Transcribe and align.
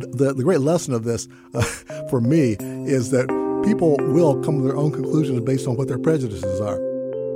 The, 0.00 0.34
the 0.34 0.42
great 0.42 0.60
lesson 0.60 0.94
of 0.94 1.04
this 1.04 1.28
uh, 1.54 1.62
for 2.10 2.20
me 2.20 2.56
is 2.86 3.10
that 3.10 3.28
people 3.64 3.96
will 3.98 4.42
come 4.42 4.58
to 4.58 4.64
their 4.64 4.76
own 4.76 4.92
conclusions 4.92 5.40
based 5.40 5.66
on 5.66 5.76
what 5.76 5.88
their 5.88 5.98
prejudices 5.98 6.60
are. 6.60 6.80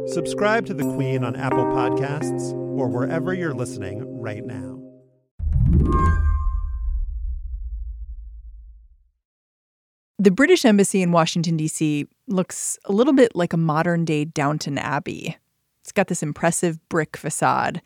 Subscribe 0.09 0.67
to 0.67 0.75
The 0.75 0.84
Queen 0.95 1.25
on 1.25 1.37
Apple 1.37 1.65
Podcasts 1.67 2.53
or 2.53 2.89
wherever 2.89 3.33
you're 3.33 3.55
listening 3.55 4.20
right 4.20 4.45
now. 4.45 4.81
The 10.19 10.31
British 10.31 10.65
Embassy 10.65 11.01
in 11.01 11.12
Washington, 11.12 11.56
D.C. 11.56 12.06
looks 12.27 12.79
a 12.84 12.92
little 12.92 13.15
bit 13.15 13.34
like 13.34 13.55
a 13.55 13.56
modern 13.56 14.05
day 14.05 14.27
Downton 14.27 14.77
Abbey. 14.77 15.39
It's 15.83 15.92
got 15.92 16.09
this 16.09 16.23
impressive 16.23 16.79
brick 16.89 17.17
facade, 17.17 17.81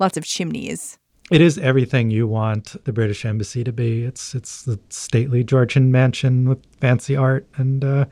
lots 0.00 0.16
of 0.16 0.24
chimneys. 0.24 0.98
It 1.28 1.40
is 1.40 1.58
everything 1.58 2.10
you 2.10 2.28
want 2.28 2.76
the 2.84 2.92
British 2.92 3.24
Embassy 3.24 3.64
to 3.64 3.72
be. 3.72 4.04
It's 4.04 4.34
it's 4.34 4.62
the 4.62 4.78
stately 4.90 5.42
Georgian 5.42 5.90
mansion 5.90 6.48
with 6.48 6.58
fancy 6.80 7.16
art, 7.16 7.48
and 7.56 7.84
uh, 7.84 8.04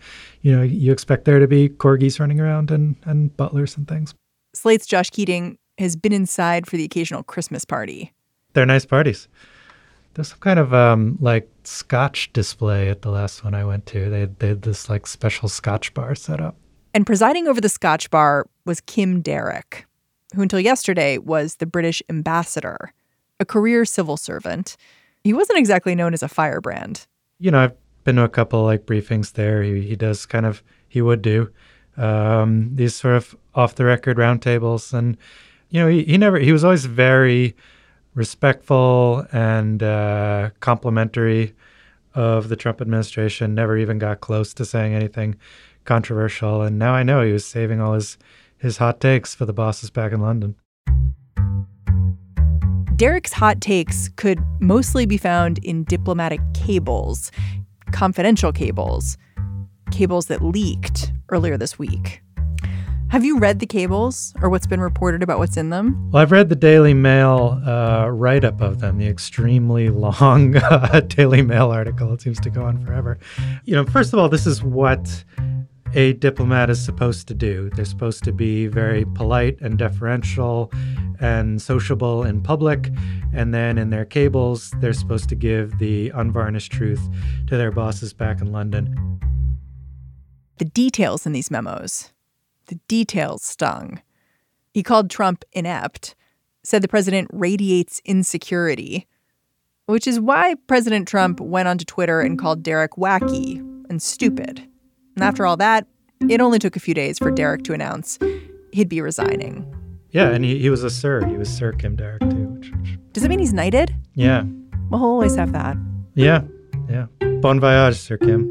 you 0.42 0.54
know 0.54 0.62
you 0.62 0.90
expect 0.90 1.24
there 1.24 1.38
to 1.38 1.46
be 1.46 1.68
corgis 1.68 2.18
running 2.18 2.40
around 2.40 2.72
and 2.72 2.96
and 3.04 3.36
butlers 3.36 3.76
and 3.76 3.86
things. 3.86 4.14
Slate's 4.52 4.86
Josh 4.86 5.10
Keating 5.10 5.58
has 5.78 5.94
been 5.94 6.12
inside 6.12 6.66
for 6.66 6.76
the 6.76 6.84
occasional 6.84 7.22
Christmas 7.22 7.64
party. 7.64 8.12
They're 8.52 8.66
nice 8.66 8.86
parties. 8.86 9.28
There's 10.14 10.28
some 10.28 10.38
kind 10.38 10.58
of 10.58 10.72
um, 10.72 11.18
like 11.20 11.48
scotch 11.64 12.32
display 12.32 12.88
at 12.88 13.02
the 13.02 13.10
last 13.10 13.42
one 13.44 13.54
I 13.54 13.64
went 13.64 13.86
to. 13.86 14.08
They, 14.10 14.26
they 14.26 14.48
had 14.48 14.62
this 14.62 14.88
like 14.88 15.06
special 15.06 15.48
scotch 15.48 15.92
bar 15.94 16.14
set 16.14 16.40
up. 16.40 16.56
And 16.94 17.04
presiding 17.04 17.48
over 17.48 17.60
the 17.60 17.68
scotch 17.68 18.10
bar 18.10 18.46
was 18.64 18.80
Kim 18.80 19.22
Darroch, 19.22 19.84
who 20.34 20.42
until 20.42 20.60
yesterday 20.60 21.18
was 21.18 21.56
the 21.56 21.66
British 21.66 22.00
ambassador, 22.08 22.92
a 23.40 23.44
career 23.44 23.84
civil 23.84 24.16
servant. 24.16 24.76
He 25.22 25.32
wasn't 25.32 25.58
exactly 25.58 25.94
known 25.94 26.14
as 26.14 26.22
a 26.22 26.28
firebrand. 26.28 27.06
You 27.38 27.50
know, 27.50 27.60
I've 27.60 27.76
been 28.04 28.16
to 28.16 28.24
a 28.24 28.28
couple 28.28 28.62
like 28.64 28.86
briefings 28.86 29.32
there. 29.32 29.62
He, 29.62 29.82
he 29.82 29.96
does 29.96 30.26
kind 30.26 30.46
of, 30.46 30.62
he 30.88 31.00
would 31.02 31.22
do 31.22 31.50
um, 31.96 32.76
these 32.76 32.94
sort 32.94 33.16
of 33.16 33.36
off 33.54 33.74
the 33.74 33.84
record 33.84 34.16
roundtables. 34.16 34.92
And, 34.92 35.16
you 35.70 35.80
know, 35.80 35.88
he, 35.88 36.04
he 36.04 36.18
never, 36.18 36.38
he 36.38 36.52
was 36.52 36.64
always 36.64 36.84
very, 36.84 37.54
respectful 38.14 39.26
and 39.32 39.82
uh, 39.82 40.50
complimentary 40.60 41.52
of 42.14 42.48
the 42.48 42.56
Trump 42.56 42.80
administration. 42.80 43.54
Never 43.54 43.76
even 43.76 43.98
got 43.98 44.20
close 44.20 44.54
to 44.54 44.64
saying 44.64 44.94
anything 44.94 45.36
controversial. 45.84 46.62
And 46.62 46.78
now 46.78 46.94
I 46.94 47.02
know 47.02 47.22
he 47.22 47.32
was 47.32 47.44
saving 47.44 47.80
all 47.80 47.94
his 47.94 48.16
his 48.56 48.78
hot 48.78 48.98
takes 49.00 49.34
for 49.34 49.44
the 49.44 49.52
bosses 49.52 49.90
back 49.90 50.12
in 50.12 50.20
London. 50.20 50.54
Darroch's 52.96 53.32
hot 53.32 53.60
takes 53.60 54.08
could 54.10 54.38
mostly 54.60 55.04
be 55.04 55.16
found 55.16 55.58
in 55.64 55.82
diplomatic 55.82 56.40
cables, 56.54 57.32
confidential 57.90 58.52
cables, 58.52 59.18
cables 59.90 60.26
that 60.26 60.42
leaked 60.42 61.12
earlier 61.30 61.56
this 61.56 61.76
week. 61.76 62.22
Have 63.08 63.24
you 63.24 63.40
read 63.40 63.58
the 63.58 63.66
cables 63.66 64.32
or 64.40 64.48
what's 64.48 64.68
been 64.68 64.80
reported 64.80 65.24
about 65.24 65.40
what's 65.40 65.56
in 65.56 65.70
them? 65.70 66.08
Well, 66.12 66.22
I've 66.22 66.30
read 66.30 66.48
the 66.48 66.56
Daily 66.56 66.94
Mail 66.94 67.60
uh, 67.66 68.08
write 68.10 68.44
up 68.44 68.60
of 68.60 68.78
them, 68.78 68.98
the 68.98 69.08
extremely 69.08 69.88
long 69.90 70.56
uh, 70.56 71.00
Daily 71.00 71.42
Mail 71.42 71.72
article. 71.72 72.12
It 72.12 72.22
seems 72.22 72.38
to 72.40 72.50
go 72.50 72.62
on 72.62 72.84
forever. 72.86 73.18
You 73.64 73.74
know, 73.74 73.84
first 73.84 74.12
of 74.12 74.20
all, 74.20 74.28
this 74.28 74.46
is 74.46 74.62
what 74.62 75.24
a 75.94 76.12
diplomat 76.14 76.70
is 76.70 76.84
supposed 76.84 77.28
to 77.28 77.34
do. 77.34 77.70
They're 77.70 77.84
supposed 77.84 78.24
to 78.24 78.32
be 78.32 78.66
very 78.66 79.04
polite 79.04 79.60
and 79.60 79.78
deferential 79.78 80.72
and 81.20 81.62
sociable 81.62 82.24
in 82.24 82.42
public. 82.42 82.90
And 83.32 83.54
then 83.54 83.78
in 83.78 83.90
their 83.90 84.04
cables, 84.04 84.72
they're 84.80 84.92
supposed 84.92 85.28
to 85.28 85.34
give 85.34 85.78
the 85.78 86.10
unvarnished 86.10 86.72
truth 86.72 87.08
to 87.46 87.56
their 87.56 87.70
bosses 87.70 88.12
back 88.12 88.40
in 88.40 88.50
London. 88.50 89.20
The 90.58 90.64
details 90.64 91.26
in 91.26 91.32
these 91.32 91.50
memos 91.50 92.10
the 92.66 92.76
details 92.88 93.42
stung. 93.42 94.00
He 94.72 94.82
called 94.82 95.10
Trump 95.10 95.44
inept, 95.52 96.14
said 96.62 96.80
the 96.80 96.88
president 96.88 97.28
radiates 97.30 98.00
insecurity, 98.06 99.06
which 99.84 100.06
is 100.06 100.18
why 100.18 100.54
President 100.66 101.06
Trump 101.06 101.40
went 101.40 101.68
onto 101.68 101.84
Twitter 101.84 102.20
and 102.20 102.38
called 102.38 102.62
Darroch 102.62 102.96
wacky 102.96 103.58
and 103.90 104.02
stupid. 104.02 104.66
And 105.14 105.24
after 105.24 105.46
all 105.46 105.56
that, 105.56 105.86
it 106.28 106.40
only 106.40 106.58
took 106.58 106.76
a 106.76 106.80
few 106.80 106.94
days 106.94 107.18
for 107.18 107.30
Darroch 107.30 107.64
to 107.64 107.72
announce 107.72 108.18
he'd 108.72 108.88
be 108.88 109.00
resigning. 109.00 109.64
Yeah, 110.10 110.30
and 110.30 110.44
he, 110.44 110.58
he 110.58 110.70
was 110.70 110.84
a 110.84 110.90
Sir. 110.90 111.24
He 111.26 111.36
was 111.36 111.48
Sir 111.48 111.72
Kim 111.72 111.96
Darroch, 111.96 112.20
too. 112.30 113.00
Does 113.12 113.24
it 113.24 113.28
mean 113.28 113.38
he's 113.40 113.52
knighted? 113.52 113.94
Yeah. 114.14 114.44
Well, 114.90 115.00
he'll 115.00 115.08
always 115.08 115.36
have 115.36 115.52
that. 115.52 115.76
Yeah, 116.14 116.42
yeah. 116.88 117.06
Bon 117.40 117.58
voyage, 117.58 117.96
Sir 117.96 118.16
Kim. 118.16 118.50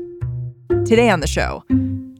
Today 0.86 1.10
on 1.10 1.22
the 1.22 1.28
show, 1.28 1.64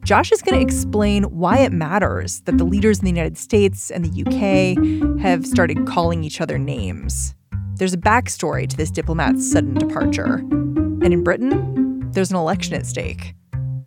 Josh 0.04 0.32
is 0.32 0.42
going 0.42 0.54
to 0.54 0.62
explain 0.62 1.24
why 1.24 1.58
it 1.58 1.72
matters 1.72 2.40
that 2.42 2.58
the 2.58 2.64
leaders 2.64 2.98
in 2.98 3.04
the 3.04 3.10
United 3.10 3.38
States 3.38 3.90
and 3.90 4.04
the 4.04 4.22
UK 4.22 5.20
have 5.20 5.46
started 5.46 5.86
calling 5.86 6.24
each 6.24 6.40
other 6.40 6.58
names. 6.58 7.34
There's 7.76 7.94
a 7.94 7.98
backstory 7.98 8.68
to 8.68 8.76
this 8.76 8.90
diplomat's 8.90 9.50
sudden 9.50 9.74
departure. 9.74 10.36
And 10.36 11.12
in 11.12 11.24
Britain, 11.24 12.10
there's 12.12 12.30
an 12.30 12.36
election 12.36 12.74
at 12.74 12.86
stake. 12.86 13.34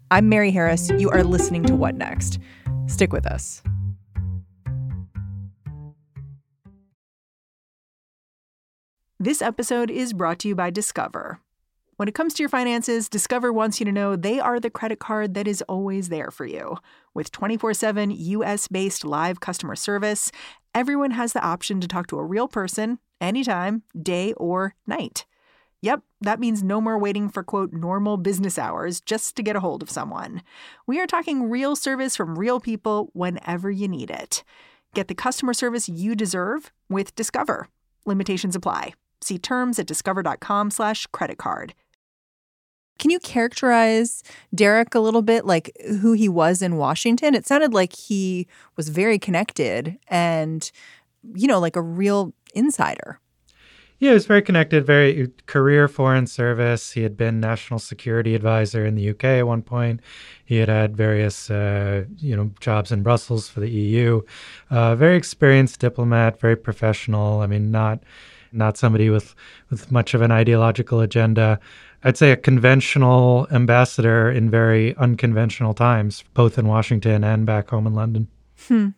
I'm 0.10 0.30
Mary 0.30 0.52
Harris. 0.52 0.90
You 0.90 1.10
are 1.10 1.22
listening 1.22 1.64
to 1.66 1.76
What 1.76 1.96
Next? 1.96 2.40
Stick 2.86 3.12
with 3.12 3.26
us. 3.26 3.62
This 9.20 9.42
episode 9.42 9.92
is 9.92 10.14
brought 10.14 10.40
to 10.40 10.48
you 10.48 10.56
by 10.56 10.70
Discover. 10.70 11.42
When 11.98 12.08
it 12.08 12.16
comes 12.16 12.34
to 12.36 12.44
your 12.44 12.50
finances, 12.50 13.10
Discover 13.10 13.52
wants 13.52 13.82
you 13.82 13.86
to 13.86 13.92
know 13.92 14.16
they 14.16 14.40
are 14.40 14.62
the 14.62 14.70
credit 14.70 15.00
card 15.00 15.34
that 15.34 15.46
is 15.46 15.62
always 15.64 16.08
there 16.08 16.32
for 16.32 16.46
you. 16.46 16.78
With 17.14 17.30
24 17.34 17.74
7 17.74 18.12
US 18.12 18.70
based 18.70 19.04
live 19.04 19.42
customer 19.42 19.76
service, 19.76 20.32
everyone 20.74 21.12
has 21.12 21.34
the 21.34 21.44
option 21.44 21.82
to 21.82 21.88
talk 21.88 22.08
to 22.08 22.20
a 22.20 22.24
real 22.24 22.48
person 22.48 23.00
anytime, 23.20 23.84
day 24.02 24.32
or 24.34 24.74
night. 24.86 25.26
Yep, 25.82 26.02
that 26.22 26.40
means 26.40 26.64
no 26.64 26.82
more 26.82 26.98
waiting 26.98 27.30
for 27.30 27.44
quote 27.44 27.72
normal 27.72 28.18
business 28.18 28.58
hours 28.58 29.00
just 29.00 29.36
to 29.36 29.44
get 29.44 29.56
a 29.56 29.60
hold 29.60 29.84
of 29.84 29.92
someone. 29.92 30.42
We 30.88 31.00
are 31.00 31.08
talking 31.08 31.50
real 31.50 31.76
service 31.76 32.16
from 32.16 32.38
real 32.38 32.60
people 32.60 33.12
whenever 33.14 33.70
you 33.70 33.88
need 33.88 34.10
it. 34.10 34.44
Get 34.96 35.08
the 35.08 35.16
customer 35.16 35.54
service 35.54 35.88
you 35.88 36.16
deserve 36.16 36.72
with 36.90 37.16
Discover. 37.16 37.68
Limitations 38.06 38.56
apply. 38.56 38.94
See 39.22 39.38
terms 39.38 39.78
at 39.78 39.86
discover.com/slash 39.86 41.08
credit 41.08 41.38
card. 41.38 41.76
Can 42.98 43.12
you 43.12 43.20
characterize 43.20 44.24
Darroch 44.56 44.96
a 44.96 45.00
little 45.00 45.22
bit, 45.22 45.46
like 45.46 45.72
who 46.02 46.14
he 46.14 46.28
was 46.28 46.64
in 46.64 46.78
Washington? 46.78 47.36
It 47.36 47.46
sounded 47.46 47.74
like 47.74 47.94
he 47.94 48.48
was 48.76 48.90
very 48.90 49.20
connected 49.20 50.00
and, 50.08 50.72
you 51.36 51.48
know, 51.48 51.60
like 51.60 51.76
a 51.76 51.82
real 51.82 52.34
insider. 52.56 53.20
Yeah, 54.00 54.12
he 54.12 54.14
was 54.14 54.28
very 54.28 54.44
connected, 54.44 54.86
very 54.86 55.32
career 55.48 55.88
foreign 55.88 56.28
service. 56.28 56.92
He 56.92 57.02
had 57.02 57.18
been 57.18 57.40
national 57.40 57.80
security 57.80 58.36
advisor 58.36 58.86
in 58.86 58.94
the 58.94 59.10
UK 59.10 59.24
at 59.24 59.48
one 59.48 59.64
point. 59.64 60.02
He 60.46 60.58
had 60.58 60.70
had 60.70 60.96
various, 60.96 61.50
uh, 61.50 62.06
you 62.18 62.36
know, 62.36 62.52
jobs 62.60 62.92
in 62.92 63.02
Brussels 63.02 63.50
for 63.50 63.60
the 63.60 63.70
EU. 63.70 64.22
Uh, 64.70 64.96
very 64.96 65.18
experienced 65.18 65.80
diplomat, 65.80 66.40
very 66.40 66.56
professional. 66.56 67.42
I 67.42 67.48
mean, 67.48 67.72
not 67.72 68.04
not 68.52 68.78
somebody 68.78 69.10
with 69.10 69.34
with 69.72 69.92
much 69.92 70.14
of 70.14 70.22
an 70.22 70.32
ideological 70.32 71.02
agenda. 71.02 71.60
I'd 72.04 72.18
say 72.18 72.32
a 72.32 72.38
conventional 72.38 73.48
ambassador 73.52 74.30
in 74.30 74.52
very 74.52 74.96
unconventional 74.98 75.74
times, 75.74 76.24
both 76.36 76.60
in 76.60 76.68
Washington 76.68 77.24
and 77.24 77.48
back 77.48 77.70
home 77.70 77.88
in 77.88 77.96
London. 77.96 78.28
Hmm. 78.68 78.90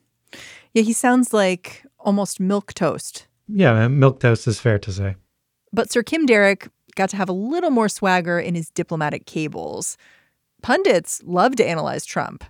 Yeah, 0.74 0.84
he 0.84 0.94
sounds 0.94 1.34
like 1.34 1.86
almost 2.00 2.42
milk 2.42 2.74
toast. 2.74 3.28
Yeah, 3.52 3.88
milk 3.88 4.20
toast 4.20 4.48
is 4.48 4.60
fair 4.60 4.80
to 4.80 4.92
say. 4.92 5.16
But 5.74 5.92
Sir 5.92 6.04
Kim 6.04 6.26
Darroch 6.28 6.70
got 6.96 7.10
to 7.10 7.18
have 7.18 7.30
a 7.30 7.34
little 7.34 7.70
more 7.70 7.90
swagger 7.90 8.40
in 8.40 8.56
his 8.56 8.70
diplomatic 8.70 9.26
cables. 9.26 9.98
Pundits 10.62 11.22
love 11.26 11.56
to 11.56 11.66
analyze 11.66 12.06
Trump. 12.06 12.44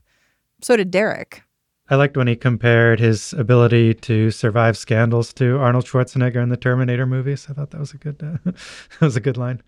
So 0.62 0.75
did 0.75 0.92
Darroch. 0.92 1.42
I 1.90 1.96
liked 1.96 2.18
when 2.18 2.28
he 2.28 2.36
compared 2.36 3.00
his 3.00 3.34
ability 3.34 3.96
to 3.96 4.30
survive 4.30 4.78
scandals 4.78 5.34
to 5.34 5.57
Arnold 5.57 5.86
Schwarzenegger 5.86 6.42
in 6.42 6.50
the 6.50 6.57
Terminator 6.57 7.07
movies. 7.07 7.48
I 7.50 7.54
thought 7.54 7.72
that 7.72 7.80
was 7.80 7.94
a 7.94 7.98
good 7.98 8.22
uh, 8.22 8.38
that 8.45 9.02
was 9.02 9.16
a 9.16 9.22
good 9.22 9.38
line. 9.38 9.62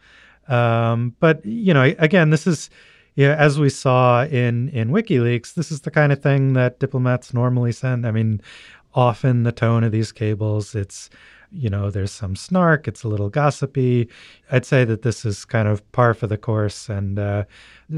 Um, 0.48 1.16
but 1.19 1.44
you 1.45 1.74
know, 1.74 1.94
again, 1.98 2.30
this 2.30 2.45
is 2.45 2.69
yeah, 3.16 3.36
as 3.36 3.60
we 3.60 3.69
saw 3.69 4.24
in 4.25 4.69
in 4.69 4.89
WikiLeaks, 4.89 5.56
this 5.56 5.72
is 5.72 5.81
the 5.81 5.92
kind 5.92 6.12
of 6.12 6.22
thing 6.22 6.54
that 6.54 6.80
diplomats 6.80 7.34
normally 7.34 7.72
send. 7.72 8.06
I 8.06 8.12
mean, 8.12 8.42
often 8.94 9.44
the 9.44 9.52
tone 9.52 9.84
of 9.84 9.92
these 9.92 10.12
cables, 10.12 10.76
it's 10.76 11.10
you 11.52 11.70
know, 11.70 11.92
there's 11.92 12.12
some 12.12 12.36
snark, 12.36 12.88
it's 12.88 13.04
a 13.04 13.08
little 13.10 13.30
gossipy. 13.30 14.08
I'd 14.52 14.66
say 14.66 14.86
that 14.86 15.02
this 15.02 15.26
is 15.26 15.44
kind 15.44 15.68
of 15.68 15.90
par 15.92 16.14
for 16.14 16.28
the 16.28 16.38
course, 16.38 16.88
and 16.88 17.20
uh, 17.20 17.44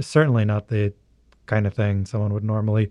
certainly 0.01 0.43
not 0.43 0.69
the 0.69 0.93
kind 1.45 1.67
of 1.67 1.73
thing 1.73 2.05
someone 2.05 2.33
would 2.33 2.43
normally 2.43 2.89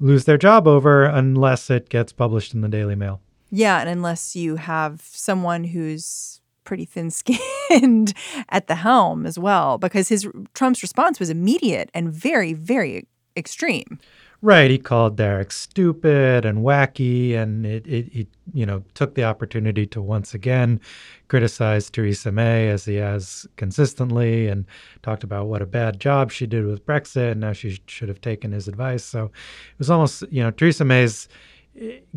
lose 0.00 0.24
their 0.24 0.38
job 0.38 0.66
over 0.66 1.04
unless 1.04 1.70
it 1.70 1.88
gets 1.88 2.12
published 2.12 2.54
in 2.54 2.60
the 2.60 2.68
Daily 2.68 2.96
Mail. 2.96 3.20
Yeah, 3.50 3.80
and 3.80 3.88
unless 3.88 4.34
you 4.34 4.56
have 4.56 5.00
someone 5.02 5.64
who's 5.64 6.40
pretty 6.64 6.84
thin-skinned 6.84 8.14
at 8.48 8.66
the 8.66 8.76
helm 8.76 9.26
as 9.26 9.38
well 9.38 9.78
because 9.78 10.08
his 10.08 10.28
Trump's 10.54 10.82
response 10.82 11.18
was 11.18 11.30
immediate 11.30 11.90
and 11.94 12.12
very 12.12 12.52
very 12.52 13.06
extreme. 13.36 13.98
Right, 14.42 14.70
he 14.70 14.78
called 14.78 15.18
Darroch 15.18 15.52
stupid 15.52 16.46
and 16.46 16.60
wacky, 16.60 17.34
and 17.36 17.66
it, 17.66 17.86
it, 17.86 18.08
it, 18.10 18.28
you 18.54 18.64
know, 18.64 18.82
took 18.94 19.14
the 19.14 19.24
opportunity 19.24 19.84
to 19.88 20.00
once 20.00 20.32
again 20.32 20.80
criticize 21.28 21.90
Theresa 21.90 22.32
May 22.32 22.70
as 22.70 22.86
he 22.86 22.94
has 22.94 23.46
consistently, 23.56 24.48
and 24.48 24.64
talked 25.02 25.24
about 25.24 25.48
what 25.48 25.60
a 25.60 25.66
bad 25.66 26.00
job 26.00 26.32
she 26.32 26.46
did 26.46 26.64
with 26.64 26.86
Brexit, 26.86 27.32
and 27.32 27.40
now 27.40 27.52
she 27.52 27.80
should 27.86 28.08
have 28.08 28.22
taken 28.22 28.52
his 28.52 28.66
advice. 28.66 29.04
So 29.04 29.24
it 29.26 29.78
was 29.78 29.90
almost, 29.90 30.24
you 30.30 30.42
know, 30.42 30.50
Theresa 30.50 30.86
May's 30.86 31.28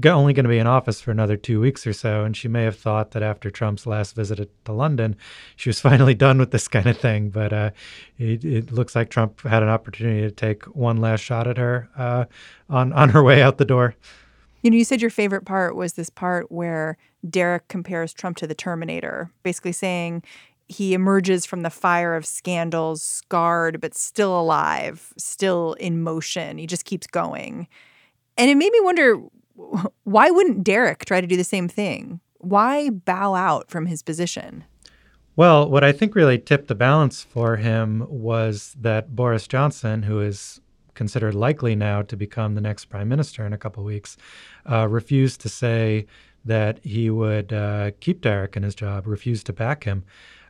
only 0.05 0.33
going 0.33 0.43
to 0.43 0.49
be 0.49 0.57
in 0.57 0.67
office 0.67 0.99
for 0.99 1.11
another 1.11 1.37
two 1.37 1.59
weeks 1.59 1.85
or 1.85 1.93
so. 1.93 2.23
And 2.23 2.35
she 2.35 2.47
may 2.47 2.63
have 2.63 2.77
thought 2.77 3.11
that 3.11 3.23
after 3.23 3.49
Trump's 3.49 3.85
last 3.85 4.15
visit 4.15 4.49
to 4.65 4.71
London, 4.71 5.15
she 5.55 5.69
was 5.69 5.79
finally 5.89 6.15
done 6.15 6.37
with 6.37 6.51
this 6.51 6.67
kind 6.67 6.87
of 6.87 6.97
thing. 6.97 7.29
But 7.29 7.53
uh, 7.53 7.71
it, 8.17 8.43
it, 8.43 8.71
looks 8.71 8.95
like 8.95 9.09
Trump 9.09 9.41
had 9.41 9.63
an 9.63 9.69
opportunity 9.69 10.21
to 10.21 10.31
take 10.31 10.63
one 10.75 10.97
last 10.97 11.21
shot 11.21 11.47
at 11.47 11.57
her 11.57 11.89
uh, 11.97 12.25
on, 12.69 12.93
on 12.93 13.09
her 13.09 13.23
way 13.23 13.41
out 13.41 13.57
the 13.57 13.65
door. 13.65 13.95
You 14.61 14.71
know, 14.71 14.77
you 14.77 14.85
said 14.85 15.01
your 15.01 15.09
favorite 15.09 15.45
part 15.45 15.75
was 15.75 15.93
this 15.93 16.09
part 16.09 16.51
where 16.51 16.97
Darroch 17.27 17.67
compares 17.67 18.13
Trump 18.13 18.37
to 18.37 18.47
the 18.47 18.55
Terminator, 18.55 19.29
basically 19.43 19.73
saying 19.73 20.23
he 20.69 20.93
emerges 20.93 21.45
from 21.45 21.63
the 21.63 21.69
fire 21.69 22.15
of 22.15 22.25
scandals 22.25 23.03
scarred, 23.03 23.81
but 23.81 23.93
still 23.93 24.39
alive, 24.39 25.13
still 25.17 25.73
in 25.73 26.01
motion. 26.01 26.57
He 26.57 26.65
just 26.65 26.85
keeps 26.85 27.07
going. 27.07 27.67
And 28.37 28.49
it 28.49 28.55
made 28.55 28.71
me 28.71 28.79
wonder 28.81 29.21
why 30.03 30.29
wouldn't 30.29 30.65
Darroch 30.65 31.05
try 31.05 31.21
to 31.21 31.27
do 31.27 31.37
the 31.37 31.43
same 31.43 31.67
thing? 31.67 32.19
Why 32.39 32.89
bow 32.89 33.35
out 33.35 33.69
from 33.69 33.85
his 33.85 34.03
position? 34.03 34.65
Well, 35.35 35.67
what 35.69 35.83
I 35.83 35.91
think 35.91 36.13
really 36.13 36.37
tipped 36.37 36.67
the 36.67 36.75
balance 36.75 37.23
for 37.23 37.55
him 37.55 38.05
was 38.07 38.75
that 38.79 39.15
Boris 39.15 39.47
Johnson, 39.47 40.03
who 40.03 40.21
is 40.21 40.61
considered 40.93 41.33
likely 41.33 41.75
now 41.75 42.03
to 42.03 42.15
become 42.15 42.53
the 42.53 42.61
next 42.61 42.85
prime 42.85 43.09
minister 43.09 43.45
in 43.45 43.53
a 43.53 43.57
couple 43.57 43.81
of 43.81 43.87
weeks, 43.87 44.15
uh, 44.69 44.87
refused 44.87 45.41
to 45.41 45.49
say 45.49 46.05
that 46.45 46.79
he 46.83 47.09
would 47.09 47.51
uh, 47.51 47.91
keep 47.99 48.21
Darroch 48.21 48.55
in 48.55 48.63
his 48.63 48.75
job, 48.75 49.07
refused 49.07 49.45
to 49.47 49.53
back 49.53 49.85
him. 49.85 50.03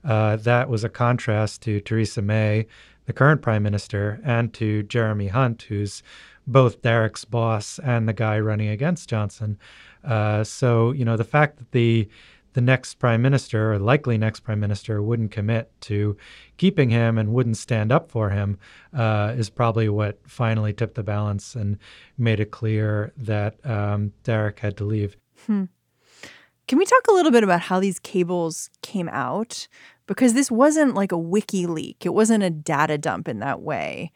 Uh, 0.03 0.35
that 0.37 0.69
was 0.69 0.83
a 0.83 0.89
contrast 0.89 1.61
to 1.61 1.79
Theresa 1.79 2.21
May, 2.21 2.67
the 3.05 3.13
current 3.13 3.41
prime 3.41 3.63
minister, 3.63 4.19
and 4.23 4.53
to 4.53 4.83
Jeremy 4.83 5.27
Hunt, 5.27 5.63
who's 5.63 6.03
both 6.47 6.81
Darroch's 6.81 7.25
boss 7.25 7.79
and 7.79 8.07
the 8.07 8.13
guy 8.13 8.39
running 8.39 8.69
against 8.69 9.09
Johnson. 9.09 9.57
Uh, 10.03 10.43
so 10.43 10.91
you 10.91 11.05
know 11.05 11.17
the 11.17 11.23
fact 11.23 11.57
that 11.57 11.71
the 11.71 12.07
the 12.53 12.61
next 12.61 12.95
prime 12.95 13.21
minister 13.21 13.73
or 13.73 13.79
likely 13.79 14.17
next 14.17 14.41
prime 14.41 14.59
minister 14.59 15.01
wouldn't 15.01 15.31
commit 15.31 15.71
to 15.81 16.15
keeping 16.57 16.89
him 16.89 17.17
and 17.17 17.33
wouldn't 17.33 17.57
stand 17.57 17.91
up 17.91 18.11
for 18.11 18.29
him 18.29 18.57
uh, 18.95 19.33
is 19.35 19.49
probably 19.49 19.89
what 19.89 20.19
finally 20.27 20.71
tipped 20.71 20.95
the 20.95 21.03
balance 21.03 21.55
and 21.55 21.77
made 22.17 22.39
it 22.39 22.51
clear 22.51 23.11
that 23.17 23.63
um, 23.65 24.13
Derek 24.23 24.59
had 24.59 24.77
to 24.77 24.83
leave. 24.83 25.17
Hmm. 25.47 25.65
Can 26.67 26.77
we 26.77 26.85
talk 26.85 27.07
a 27.07 27.13
little 27.13 27.31
bit 27.31 27.43
about 27.43 27.61
how 27.61 27.79
these 27.79 27.99
cables 27.99 28.69
came 28.81 29.09
out? 29.09 29.67
Because 30.05 30.33
this 30.33 30.51
wasn't 30.51 30.93
like 30.93 31.11
a 31.11 31.17
wiki 31.17 31.65
leak. 31.65 32.05
It 32.05 32.13
wasn't 32.13 32.43
a 32.43 32.49
data 32.49 32.97
dump 32.97 33.27
in 33.27 33.39
that 33.39 33.61
way 33.61 34.11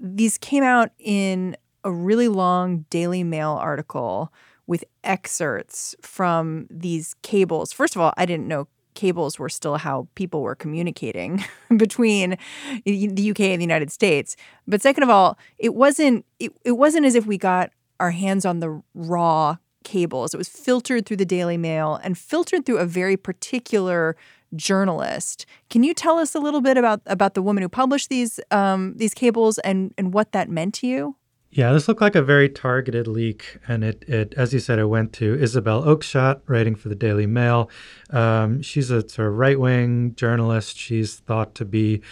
these 0.00 0.38
came 0.38 0.64
out 0.64 0.90
in 0.98 1.56
a 1.84 1.92
really 1.92 2.28
long 2.28 2.86
Daily 2.90 3.22
Mail 3.22 3.52
article 3.52 4.32
with 4.66 4.84
excerpts 5.04 5.94
from 6.00 6.66
these 6.70 7.14
cables. 7.22 7.72
First 7.72 7.96
of 7.96 8.02
all, 8.02 8.12
I 8.16 8.26
didn't 8.26 8.48
know 8.48 8.68
cables 8.94 9.38
were 9.38 9.48
still 9.48 9.76
how 9.76 10.08
people 10.14 10.42
were 10.42 10.54
communicating 10.54 11.44
between 11.76 12.36
the 12.84 13.30
UK 13.30 13.40
and 13.40 13.60
the 13.60 13.64
United 13.64 13.90
States. 13.90 14.36
But 14.66 14.82
second 14.82 15.02
of 15.02 15.10
all, 15.10 15.38
it 15.58 15.74
wasn't 15.74 16.24
it, 16.38 16.52
it 16.64 16.72
wasn't 16.72 17.06
as 17.06 17.14
if 17.14 17.26
we 17.26 17.38
got 17.38 17.70
our 17.98 18.10
hands 18.10 18.44
on 18.44 18.60
the 18.60 18.82
raw 18.94 19.56
cables. 19.84 20.34
It 20.34 20.38
was 20.38 20.48
filtered 20.48 21.06
through 21.06 21.18
the 21.18 21.24
Daily 21.24 21.56
Mail 21.56 21.98
and 22.02 22.16
filtered 22.16 22.66
through 22.66 22.78
a 22.78 22.86
very 22.86 23.16
particular 23.16 24.16
journalist. 24.54 25.46
Can 25.68 25.82
you 25.82 25.94
tell 25.94 26.18
us 26.18 26.34
a 26.34 26.40
little 26.40 26.60
bit 26.60 26.76
about 26.76 27.00
about 27.06 27.34
the 27.34 27.42
woman 27.42 27.62
who 27.62 27.68
published 27.68 28.08
these 28.08 28.40
um, 28.50 28.94
these 28.96 29.14
cables 29.14 29.58
and 29.58 29.94
and 29.96 30.12
what 30.12 30.32
that 30.32 30.48
meant 30.48 30.74
to 30.74 30.86
you? 30.86 31.16
Yeah, 31.52 31.72
this 31.72 31.88
looked 31.88 32.00
like 32.00 32.14
a 32.14 32.22
very 32.22 32.48
targeted 32.48 33.08
leak, 33.08 33.58
and 33.66 33.82
it, 33.82 34.04
it 34.06 34.34
as 34.36 34.54
you 34.54 34.60
said, 34.60 34.78
it 34.78 34.86
went 34.86 35.12
to 35.14 35.34
Isabel 35.34 35.82
Oakeshott, 35.82 36.42
writing 36.46 36.76
for 36.76 36.88
the 36.88 36.94
Daily 36.94 37.26
Mail. 37.26 37.68
Um, 38.10 38.62
she's 38.62 38.92
a 38.92 39.08
sort 39.08 39.28
of 39.28 39.34
right 39.34 39.58
wing 39.58 40.14
journalist. 40.14 40.78
She's 40.78 41.16
thought 41.16 41.56
to 41.56 41.64
be, 41.64 42.02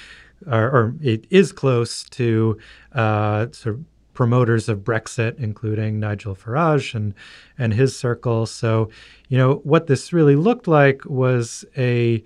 or, 0.44 0.64
or 0.64 0.94
it 1.00 1.24
is 1.30 1.52
close 1.52 2.02
to 2.10 2.58
uh, 2.92 3.46
sort 3.52 3.76
of 3.76 3.84
promoters 4.18 4.68
of 4.68 4.80
Brexit, 4.80 5.38
including 5.38 6.00
Nigel 6.00 6.34
Farage 6.34 6.92
and 6.92 7.14
and 7.56 7.72
his 7.72 7.96
circle. 7.96 8.46
So, 8.46 8.90
you 9.28 9.38
know, 9.38 9.60
what 9.62 9.86
this 9.86 10.12
really 10.12 10.34
looked 10.34 10.66
like 10.66 11.04
was 11.04 11.64
a 11.76 12.24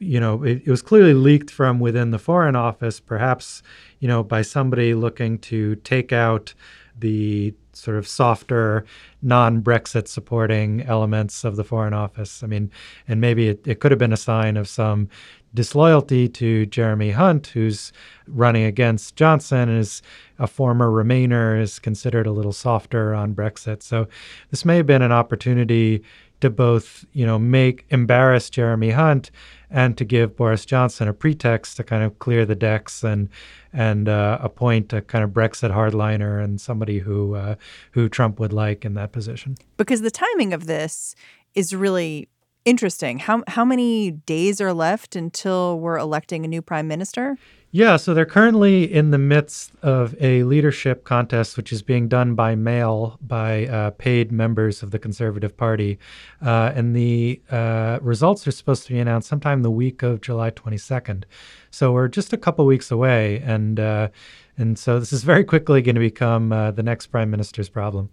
you 0.00 0.20
know, 0.20 0.42
it, 0.42 0.62
it, 0.66 0.70
was 0.70 0.82
clearly 0.82 1.14
leaked 1.14 1.50
from 1.50 1.80
within 1.80 2.10
the 2.10 2.18
Foreign 2.18 2.54
Office, 2.54 3.00
perhaps, 3.00 3.62
you 4.00 4.06
know, 4.06 4.22
by 4.22 4.42
somebody 4.42 4.92
looking 4.92 5.38
to 5.38 5.76
take 5.76 6.12
out 6.12 6.52
the 6.96 7.54
sort 7.78 7.96
of 7.96 8.06
softer, 8.06 8.84
non 9.22 9.62
Brexit 9.62 10.08
supporting 10.08 10.82
elements 10.82 11.44
of 11.44 11.56
the 11.56 11.64
Foreign 11.64 11.94
Office. 11.94 12.42
I 12.42 12.46
mean, 12.46 12.70
and 13.06 13.20
maybe 13.20 13.48
it, 13.48 13.66
it 13.66 13.80
could 13.80 13.92
have 13.92 13.98
been 13.98 14.12
a 14.12 14.16
sign 14.16 14.56
of 14.56 14.68
some 14.68 15.08
disloyalty 15.54 16.28
to 16.28 16.66
Jeremy 16.66 17.10
Hunt, 17.10 17.48
who's 17.48 17.92
running 18.26 18.64
against 18.64 19.16
Johnson 19.16 19.68
is 19.68 20.02
a 20.38 20.46
former 20.46 20.90
Remainer, 20.90 21.60
is 21.60 21.78
considered 21.78 22.26
a 22.26 22.32
little 22.32 22.52
softer 22.52 23.14
on 23.14 23.34
Brexit. 23.34 23.82
So 23.82 24.08
this 24.50 24.64
may 24.64 24.76
have 24.76 24.86
been 24.86 25.02
an 25.02 25.12
opportunity 25.12 26.02
to 26.40 26.50
both, 26.50 27.04
you 27.12 27.26
know, 27.26 27.38
make 27.38 27.84
embarrass 27.90 28.50
Jeremy 28.50 28.90
Hunt 28.90 29.30
and 29.70 29.96
to 29.98 30.04
give 30.04 30.36
Boris 30.36 30.64
Johnson 30.64 31.08
a 31.08 31.12
pretext 31.12 31.76
to 31.76 31.84
kind 31.84 32.02
of 32.02 32.18
clear 32.18 32.46
the 32.46 32.54
decks 32.54 33.04
and 33.04 33.28
and 33.72 34.08
uh, 34.08 34.38
appoint 34.40 34.92
a 34.92 35.02
kind 35.02 35.22
of 35.22 35.30
Brexit 35.30 35.70
hardliner 35.70 36.42
and 36.42 36.60
somebody 36.60 37.00
who 37.00 37.34
uh, 37.34 37.54
who 37.92 38.08
Trump 38.08 38.40
would 38.40 38.52
like 38.52 38.84
in 38.84 38.94
that 38.94 39.12
position. 39.12 39.56
Because 39.76 40.00
the 40.00 40.10
timing 40.10 40.52
of 40.52 40.66
this 40.66 41.14
is 41.54 41.74
really 41.74 42.28
interesting. 42.64 43.18
How 43.18 43.42
how 43.48 43.64
many 43.64 44.10
days 44.10 44.60
are 44.60 44.72
left 44.72 45.16
until 45.16 45.78
we're 45.78 45.98
electing 45.98 46.44
a 46.44 46.48
new 46.48 46.62
prime 46.62 46.88
minister? 46.88 47.36
Yeah, 47.70 47.98
so 47.98 48.14
they're 48.14 48.24
currently 48.24 48.90
in 48.90 49.10
the 49.10 49.18
midst 49.18 49.72
of 49.82 50.14
a 50.22 50.42
leadership 50.44 51.04
contest, 51.04 51.58
which 51.58 51.70
is 51.70 51.82
being 51.82 52.08
done 52.08 52.34
by 52.34 52.54
mail 52.54 53.18
by 53.20 53.66
uh, 53.66 53.90
paid 53.90 54.32
members 54.32 54.82
of 54.82 54.90
the 54.90 54.98
Conservative 54.98 55.54
Party. 55.54 55.98
Uh, 56.40 56.72
and 56.74 56.96
the 56.96 57.42
uh, 57.50 57.98
results 58.00 58.46
are 58.46 58.52
supposed 58.52 58.86
to 58.86 58.94
be 58.94 58.98
announced 58.98 59.28
sometime 59.28 59.60
the 59.60 59.70
week 59.70 60.02
of 60.02 60.22
July 60.22 60.50
22nd. 60.50 61.24
So 61.70 61.92
we're 61.92 62.08
just 62.08 62.32
a 62.32 62.38
couple 62.38 62.64
weeks 62.64 62.90
away. 62.90 63.42
And, 63.44 63.78
uh, 63.78 64.08
and 64.56 64.78
so 64.78 64.98
this 64.98 65.12
is 65.12 65.22
very 65.22 65.44
quickly 65.44 65.82
going 65.82 65.96
to 65.96 66.00
become 66.00 66.50
uh, 66.50 66.70
the 66.70 66.82
next 66.82 67.08
prime 67.08 67.30
minister's 67.30 67.68
problem. 67.68 68.08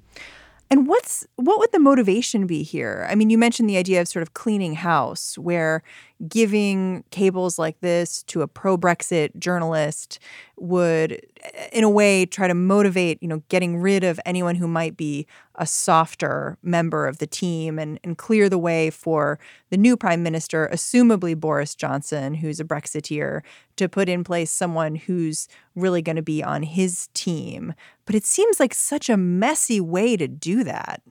And 0.71 0.87
what's 0.87 1.27
what 1.35 1.59
would 1.59 1.71
the 1.71 1.79
motivation 1.79 2.47
be 2.47 2.63
here? 2.63 3.05
I 3.09 3.15
mean, 3.15 3.29
you 3.29 3.37
mentioned 3.37 3.69
the 3.69 3.77
idea 3.77 4.01
of 4.01 4.07
sort 4.07 4.23
of 4.23 4.33
cleaning 4.33 4.73
house, 4.73 5.37
where 5.37 5.83
giving 6.27 7.03
cables 7.11 7.59
like 7.59 7.79
this 7.81 8.23
to 8.23 8.41
a 8.41 8.47
pro 8.47 8.77
Brexit 8.77 9.37
journalist 9.37 10.17
would, 10.57 11.21
eh, 11.43 11.67
in 11.73 11.83
a 11.83 11.89
way, 11.89 12.25
try 12.25 12.47
to 12.47 12.53
motivate, 12.53 13.21
you 13.21 13.27
know, 13.27 13.43
getting 13.49 13.77
rid 13.77 14.03
of 14.03 14.19
anyone 14.25 14.55
who 14.55 14.67
might 14.67 14.95
be 14.95 15.27
a 15.55 15.67
softer 15.67 16.57
member 16.63 17.05
of 17.05 17.17
the 17.17 17.27
team 17.27 17.77
and, 17.77 17.99
and 18.03 18.17
clear 18.17 18.49
the 18.49 18.57
way 18.57 18.89
for 18.89 19.37
the 19.69 19.77
new 19.77 19.97
prime 19.97 20.23
minister, 20.23 20.69
assumably 20.71 21.37
Boris 21.37 21.75
Johnson, 21.75 22.35
who's 22.35 22.59
a 22.59 22.65
Brexiteer, 22.65 23.41
to 23.75 23.89
put 23.89 24.07
in 24.07 24.23
place 24.23 24.51
someone 24.51 24.95
who's 24.95 25.47
really 25.75 26.01
going 26.01 26.15
to 26.15 26.21
be 26.21 26.41
on 26.41 26.63
his 26.63 27.09
team. 27.13 27.73
But 28.05 28.15
it 28.15 28.25
seems 28.25 28.59
like 28.59 28.73
such 28.73 29.09
a 29.09 29.17
messy 29.17 29.81
way 29.81 30.15
to 30.17 30.27
do 30.27 30.63
that. 30.63 31.01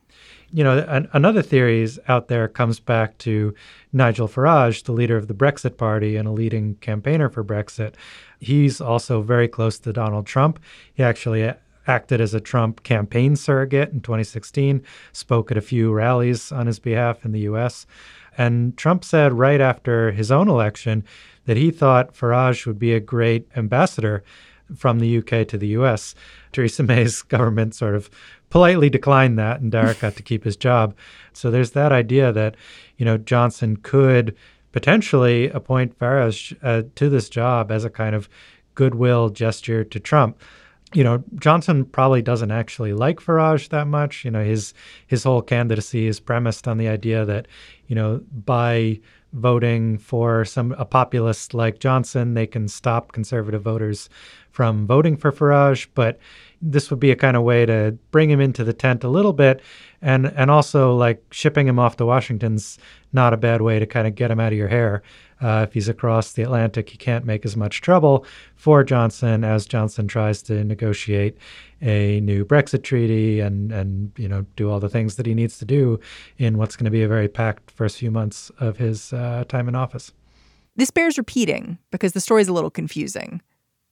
You 0.51 0.63
know, 0.63 0.85
an, 0.87 1.09
another 1.11 1.41
theory 1.41 1.87
out 2.07 2.29
there 2.29 2.47
comes 2.47 2.79
back 2.79 3.17
to 3.19 3.53
Nigel 3.91 4.27
Farage, 4.27 4.83
the 4.83 4.93
leader 4.93 5.17
of 5.17 5.27
the 5.27 5.33
Brexit 5.33 5.77
Party 5.77 6.15
and 6.15 6.27
a 6.27 6.31
leading 6.31 6.75
campaigner 6.75 7.29
for 7.29 7.43
Brexit. 7.43 7.95
He's 8.39 8.79
also 8.79 9.21
very 9.21 9.49
close 9.49 9.77
to 9.79 9.91
Donald 9.91 10.25
Trump. 10.25 10.59
He 10.93 11.03
actually 11.03 11.51
acted 11.87 12.21
as 12.21 12.33
a 12.33 12.39
Trump 12.39 12.83
campaign 12.83 13.35
surrogate 13.35 13.91
in 13.91 14.01
2016, 14.01 14.81
spoke 15.11 15.51
at 15.51 15.57
a 15.57 15.61
few 15.61 15.91
rallies 15.91 16.51
on 16.51 16.67
his 16.67 16.79
behalf 16.79 17.25
in 17.25 17.31
the 17.31 17.41
US. 17.41 17.85
And 18.37 18.75
Trump 18.77 19.03
said 19.03 19.33
right 19.33 19.61
after 19.61 20.11
his 20.11 20.31
own 20.31 20.49
election 20.49 21.03
that 21.45 21.57
he 21.57 21.71
thought 21.71 22.13
Farage 22.13 22.65
would 22.65 22.79
be 22.79 22.93
a 22.93 22.99
great 22.99 23.47
ambassador 23.55 24.23
from 24.75 24.99
the 24.99 25.17
UK 25.17 25.47
to 25.47 25.57
the 25.57 25.67
US. 25.79 26.15
Theresa 26.51 26.83
May's 26.83 27.21
government 27.35 27.75
sort 27.75 27.95
of 27.95 28.09
politely 28.49 28.89
declined 28.89 29.37
that, 29.37 29.61
and 29.61 29.71
Darroch 29.71 29.99
got 29.99 30.15
to 30.15 30.23
keep 30.23 30.43
his 30.43 30.55
job. 30.55 30.95
So 31.33 31.51
there's 31.51 31.71
that 31.71 31.91
idea 31.91 32.31
that, 32.31 32.55
you 32.97 33.05
know, 33.05 33.17
Johnson 33.17 33.77
could 33.77 34.35
potentially 34.71 35.49
appoint 35.49 35.97
Farage 35.97 36.55
uh, 36.61 36.83
to 36.95 37.09
this 37.09 37.29
job 37.29 37.71
as 37.71 37.85
a 37.85 37.89
kind 37.89 38.15
of 38.15 38.29
goodwill 38.75 39.29
gesture 39.29 39.83
to 39.83 39.99
Trump. 39.99 40.39
You 40.93 41.03
know, 41.03 41.23
Johnson 41.35 41.85
probably 41.85 42.21
doesn't 42.21 42.51
actually 42.51 42.93
like 42.93 43.19
Farage 43.19 43.69
that 43.69 43.87
much. 43.87 44.23
You 44.23 44.31
know, 44.31 44.43
his 44.43 44.73
his 45.07 45.23
whole 45.23 45.41
candidacy 45.41 46.07
is 46.07 46.19
premised 46.19 46.67
on 46.67 46.77
the 46.77 46.87
idea 46.87 47.25
that, 47.25 47.47
you 47.87 47.95
know, 47.95 48.21
by 48.45 48.99
voting 49.33 49.97
for 49.97 50.45
some 50.45 50.71
a 50.73 50.85
populist 50.85 51.53
like 51.53 51.79
Johnson, 51.79 52.33
they 52.33 52.47
can 52.47 52.67
stop 52.67 53.11
conservative 53.11 53.63
voters 53.63 54.09
from 54.55 54.87
voting 54.87 55.17
for 55.17 55.33
Farage. 55.33 55.87
But 55.95 56.17
this 56.61 56.89
would 56.89 56.99
be 56.99 57.11
a 57.11 57.15
kind 57.15 57.35
of 57.35 57.43
way 57.43 57.65
to 57.65 57.97
bring 58.11 58.29
him 58.29 58.39
into 58.39 58.63
the 58.63 58.71
tent 58.71 59.03
a 59.03 59.09
little 59.09 59.33
bit, 59.33 59.61
and 60.01 60.27
and 60.27 60.49
also 60.49 60.95
like 60.95 61.21
shipping 61.31 61.67
him 61.67 61.77
off 61.77 61.97
to 61.97 62.05
Washington's 62.05 62.79
not 63.11 63.33
a 63.33 63.37
bad 63.37 63.61
way 63.61 63.79
to 63.79 63.85
kind 63.85 64.07
of 64.07 64.15
get 64.15 64.31
him 64.31 64.39
out 64.39 64.53
of 64.53 64.57
your 64.57 64.69
hair. 64.69 65.03
Uh, 65.41 65.65
if 65.67 65.73
he's 65.73 65.89
across 65.89 66.31
the 66.31 66.43
Atlantic, 66.43 66.89
he 66.89 66.97
can't 66.97 67.25
make 67.25 67.45
as 67.45 67.57
much 67.57 67.81
trouble 67.81 68.25
for 68.55 68.85
Johnson 68.85 69.43
as 69.43 69.65
Johnson 69.65 70.07
tries 70.07 70.41
to 70.43 70.63
negotiate 70.63 71.37
a 71.81 72.21
new 72.21 72.45
Brexit 72.45 72.83
treaty 72.83 73.41
and 73.41 73.73
and 73.73 74.13
you 74.17 74.29
know 74.29 74.45
do 74.55 74.71
all 74.71 74.79
the 74.79 74.89
things 74.89 75.17
that 75.17 75.25
he 75.25 75.33
needs 75.33 75.59
to 75.59 75.65
do 75.65 75.99
in 76.37 76.57
what's 76.57 76.77
going 76.77 76.85
to 76.85 76.91
be 76.91 77.03
a 77.03 77.09
very 77.09 77.27
packed 77.27 77.71
first 77.71 77.97
few 77.97 78.09
months 78.09 78.49
of 78.59 78.77
his 78.77 79.11
uh, 79.11 79.43
time 79.49 79.67
in 79.67 79.75
office. 79.75 80.13
This 80.77 80.91
bears 80.91 81.17
repeating 81.17 81.77
because 81.91 82.13
the 82.13 82.21
story 82.21 82.41
is 82.41 82.47
a 82.47 82.53
little 82.53 82.71
confusing. 82.71 83.41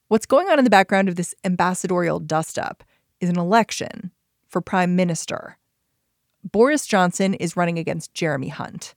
What's 0.08 0.26
going 0.26 0.48
on 0.50 0.58
in 0.58 0.64
the 0.64 0.70
background 0.70 1.08
of 1.08 1.16
this 1.16 1.34
ambassadorial 1.44 2.20
dustup 2.20 2.84
is 3.20 3.30
an 3.30 3.38
election 3.38 4.10
for 4.48 4.60
prime 4.60 4.94
minister. 4.94 5.56
Boris 6.52 6.86
Johnson 6.86 7.32
is 7.32 7.56
running 7.56 7.78
against 7.78 8.12
Jeremy 8.12 8.48
Hunt, 8.48 8.94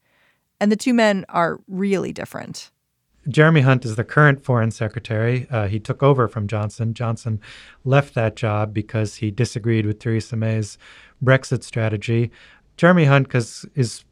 and 0.60 0.70
the 0.70 0.76
two 0.76 0.94
men 0.94 1.24
are 1.30 1.62
really 1.70 2.12
different. 2.12 2.72
Jeremy 3.30 3.62
Hunt 3.62 3.86
is 3.86 3.96
the 3.96 4.04
current 4.04 4.44
foreign 4.44 4.72
secretary. 4.72 5.48
Uh, 5.50 5.68
he 5.68 5.80
took 5.80 6.04
over 6.04 6.28
from 6.28 6.48
Johnson. 6.48 6.94
Johnson 6.94 7.40
left 7.86 8.14
that 8.14 8.36
job 8.36 8.74
because 8.74 9.16
he 9.16 9.32
disagreed 9.32 9.86
with 9.86 10.00
Theresa 10.00 10.36
May's 10.36 10.78
Brexit 11.24 11.64
strategy. 11.64 12.32
Jeremy 12.78 13.06
Hunt 13.06 13.30
cause, 13.30 13.66
is 13.76 14.06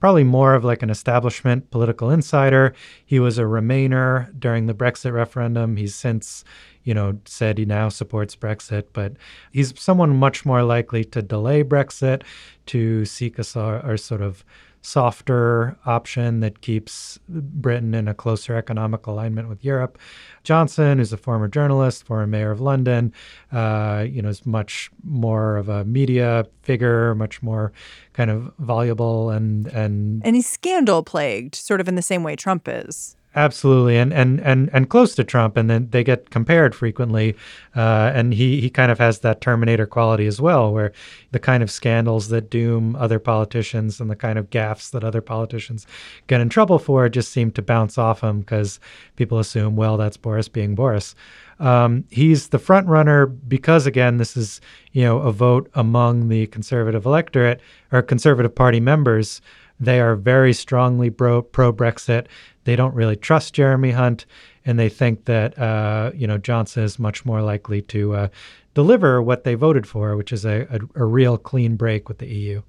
probably 0.00 0.24
more 0.24 0.54
of 0.54 0.64
like 0.64 0.82
an 0.82 0.90
establishment 0.90 1.70
political 1.70 2.10
insider. 2.10 2.74
He 3.06 3.20
was 3.20 3.38
a 3.38 3.42
Remainer 3.42 4.38
during 4.38 4.66
the 4.66 4.74
Brexit 4.74 5.12
referendum. 5.12 5.76
He's 5.76 5.94
since, 5.94 6.44
you 6.82 6.94
know, 6.94 7.18
said 7.24 7.58
he 7.58 7.64
now 7.64 7.88
supports 7.88 8.36
Brexit, 8.36 8.86
but 8.92 9.14
he's 9.52 9.72
someone 9.80 10.16
much 10.16 10.44
more 10.44 10.62
likely 10.62 11.04
to 11.04 11.22
delay 11.22 11.62
Brexit, 11.62 12.22
to 12.66 13.04
seek 13.04 13.38
a, 13.38 13.42
a 13.84 13.96
sort 13.96 14.20
of 14.20 14.44
softer 14.80 15.76
option 15.86 16.40
that 16.40 16.60
keeps 16.60 17.18
Britain 17.28 17.94
in 17.94 18.08
a 18.08 18.14
closer 18.14 18.56
economic 18.56 19.06
alignment 19.06 19.48
with 19.48 19.64
Europe. 19.64 19.98
Johnson, 20.44 20.98
who's 20.98 21.12
a 21.12 21.16
former 21.16 21.48
journalist, 21.48 22.04
former 22.04 22.26
mayor 22.26 22.50
of 22.50 22.60
London, 22.60 23.12
uh, 23.52 24.06
you 24.08 24.22
know, 24.22 24.28
is 24.28 24.46
much 24.46 24.90
more 25.04 25.56
of 25.56 25.68
a 25.68 25.84
media 25.84 26.46
figure, 26.62 27.14
much 27.14 27.42
more 27.42 27.72
kind 28.12 28.30
of 28.30 28.52
voluble 28.58 29.30
and 29.30 29.66
and 29.68 30.22
and 30.24 30.36
he's 30.36 30.48
scandal 30.48 31.02
plagued, 31.02 31.54
sort 31.54 31.80
of 31.80 31.88
in 31.88 31.94
the 31.94 32.02
same 32.02 32.22
way 32.22 32.36
Trump 32.36 32.66
is. 32.66 33.16
Absolutely, 33.38 33.96
and 33.96 34.12
and 34.12 34.40
and 34.40 34.68
and 34.72 34.90
close 34.90 35.14
to 35.14 35.22
Trump, 35.22 35.56
and 35.56 35.70
then 35.70 35.90
they 35.90 36.02
get 36.02 36.30
compared 36.30 36.74
frequently. 36.74 37.36
Uh, 37.76 38.10
and 38.12 38.34
he 38.34 38.60
he 38.60 38.68
kind 38.68 38.90
of 38.90 38.98
has 38.98 39.20
that 39.20 39.40
Terminator 39.40 39.86
quality 39.86 40.26
as 40.26 40.40
well, 40.40 40.72
where 40.72 40.90
the 41.30 41.38
kind 41.38 41.62
of 41.62 41.70
scandals 41.70 42.30
that 42.30 42.50
doom 42.50 42.96
other 42.96 43.20
politicians 43.20 44.00
and 44.00 44.10
the 44.10 44.16
kind 44.16 44.40
of 44.40 44.50
gaffes 44.50 44.90
that 44.90 45.04
other 45.04 45.20
politicians 45.20 45.86
get 46.26 46.40
in 46.40 46.48
trouble 46.48 46.80
for 46.80 47.08
just 47.08 47.30
seem 47.30 47.52
to 47.52 47.62
bounce 47.62 47.96
off 47.96 48.24
him 48.24 48.40
because 48.40 48.80
people 49.14 49.38
assume, 49.38 49.76
well, 49.76 49.96
that's 49.96 50.16
Boris 50.16 50.48
being 50.48 50.74
Boris. 50.74 51.14
Um, 51.60 52.06
he's 52.10 52.48
the 52.48 52.58
front 52.58 52.88
runner 52.88 53.26
because, 53.26 53.86
again, 53.86 54.16
this 54.16 54.36
is 54.36 54.60
you 54.90 55.04
know 55.04 55.18
a 55.20 55.30
vote 55.30 55.70
among 55.74 56.26
the 56.26 56.48
conservative 56.48 57.06
electorate 57.06 57.60
or 57.92 58.02
conservative 58.02 58.56
party 58.56 58.80
members. 58.80 59.40
They 59.80 60.00
are 60.00 60.16
very 60.16 60.52
strongly 60.52 61.08
pro 61.08 61.42
Brexit. 61.42 62.26
They 62.68 62.76
don't 62.76 62.94
really 62.94 63.16
trust 63.16 63.54
Jeremy 63.54 63.92
Hunt, 63.92 64.26
and 64.66 64.78
they 64.78 64.90
think 64.90 65.24
that 65.24 65.58
uh, 65.58 66.10
you 66.14 66.26
know 66.26 66.36
Johnson 66.36 66.82
is 66.82 66.98
much 66.98 67.24
more 67.24 67.40
likely 67.40 67.80
to 67.80 68.14
uh, 68.14 68.28
deliver 68.74 69.22
what 69.22 69.44
they 69.44 69.54
voted 69.54 69.86
for, 69.86 70.14
which 70.18 70.34
is 70.34 70.44
a, 70.44 70.66
a, 70.68 71.00
a 71.00 71.04
real 71.06 71.38
clean 71.38 71.76
break 71.76 72.10
with 72.10 72.18
the 72.18 72.26
EU. 72.26 72.60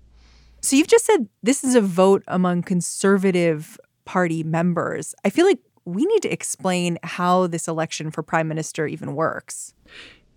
So 0.62 0.78
you've 0.78 0.88
just 0.88 1.06
said 1.06 1.28
this 1.44 1.66
is 1.66 1.76
a 1.76 1.82
vote 1.82 2.24
among 2.30 2.64
conservative 2.64 3.78
party 4.06 4.42
members. 4.42 5.14
I 5.26 5.30
feel 5.30 5.46
like 5.46 5.60
we 5.84 6.06
need 6.06 6.22
to 6.22 6.32
explain 6.32 6.98
how 7.04 7.48
this 7.48 7.68
election 7.68 8.10
for 8.10 8.24
prime 8.24 8.48
minister 8.48 8.88
even 8.88 9.16
works. 9.16 9.74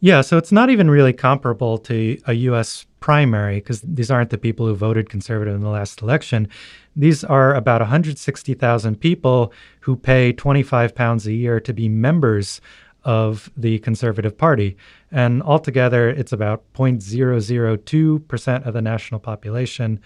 Yeah, 0.01 0.23
so 0.23 0.39
it's 0.39 0.51
not 0.51 0.71
even 0.71 0.91
really 0.91 1.13
comparable 1.13 1.79
to 1.79 2.19
a 2.27 2.33
US 2.33 2.85
primary 3.03 3.57
because 3.57 3.83
these 3.83 4.11
aren't 4.11 4.31
the 4.31 4.39
people 4.39 4.67
who 4.67 4.75
voted 4.75 5.11
conservative 5.11 5.55
in 5.55 5.61
the 5.61 5.69
last 5.69 6.01
election. 6.01 6.49
These 6.97 7.25
are 7.25 7.55
about 7.55 7.83
160,000 7.83 9.01
people 9.01 9.53
who 9.81 9.97
pay 9.97 10.33
25 10.33 10.95
pounds 10.95 11.27
a 11.27 11.33
year 11.33 11.61
to 11.61 11.75
be 11.75 11.89
members 11.89 12.63
of 13.05 13.51
the 13.57 13.81
Conservative 13.81 14.39
Party. 14.39 14.77
And 15.11 15.43
altogether, 15.43 16.09
it's 16.09 16.33
about 16.33 16.63
0.002% 16.75 18.67
of 18.67 18.75
the 18.75 18.83
national 18.83 19.21
population. 19.21 20.01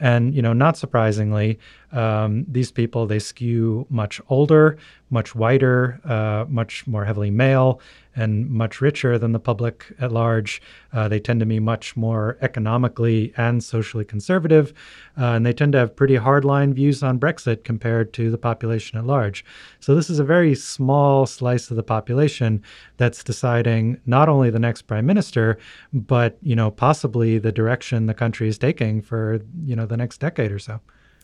And, 0.00 0.34
you 0.34 0.42
know, 0.42 0.52
not 0.52 0.76
surprisingly, 0.76 1.58
um, 1.92 2.44
these 2.48 2.70
people, 2.70 3.06
they 3.06 3.18
skew 3.18 3.86
much 3.90 4.20
older, 4.28 4.78
much 5.10 5.34
whiter, 5.34 6.00
uh, 6.04 6.46
much 6.48 6.86
more 6.86 7.04
heavily 7.04 7.30
male, 7.30 7.80
and 8.16 8.50
much 8.50 8.80
richer 8.80 9.18
than 9.18 9.32
the 9.32 9.38
public 9.38 9.86
at 10.00 10.12
large. 10.12 10.60
Uh, 10.92 11.08
they 11.08 11.20
tend 11.20 11.40
to 11.40 11.46
be 11.46 11.60
much 11.60 11.96
more 11.96 12.36
economically 12.40 13.32
and 13.36 13.62
socially 13.62 14.04
conservative, 14.04 14.72
uh, 15.18 15.32
and 15.32 15.46
they 15.46 15.52
tend 15.52 15.72
to 15.72 15.78
have 15.78 15.94
pretty 15.94 16.16
hardline 16.16 16.72
views 16.72 17.02
on 17.02 17.18
Brexit 17.18 17.64
compared 17.64 18.12
to 18.12 18.30
the 18.30 18.38
population 18.38 18.98
at 18.98 19.06
large. 19.06 19.44
So 19.78 19.94
this 19.94 20.10
is 20.10 20.18
a 20.18 20.24
very 20.24 20.54
small 20.54 21.26
slice 21.26 21.70
of 21.70 21.76
the 21.76 21.82
population 21.82 22.62
that's 22.96 23.22
deciding 23.22 24.00
not 24.06 24.28
only 24.28 24.50
the 24.50 24.58
next 24.58 24.82
prime 24.82 25.06
minister, 25.06 25.58
but 25.92 26.36
you 26.42 26.56
know 26.56 26.70
possibly 26.70 27.38
the 27.38 27.52
direction 27.52 28.06
the 28.06 28.14
country 28.14 28.48
is 28.48 28.58
taking 28.58 29.02
for 29.02 29.40
you 29.64 29.76
know 29.76 29.86
the 29.90 29.96
next 29.96 30.18
decade 30.18 30.50
or 30.50 30.58
so. 30.58 30.80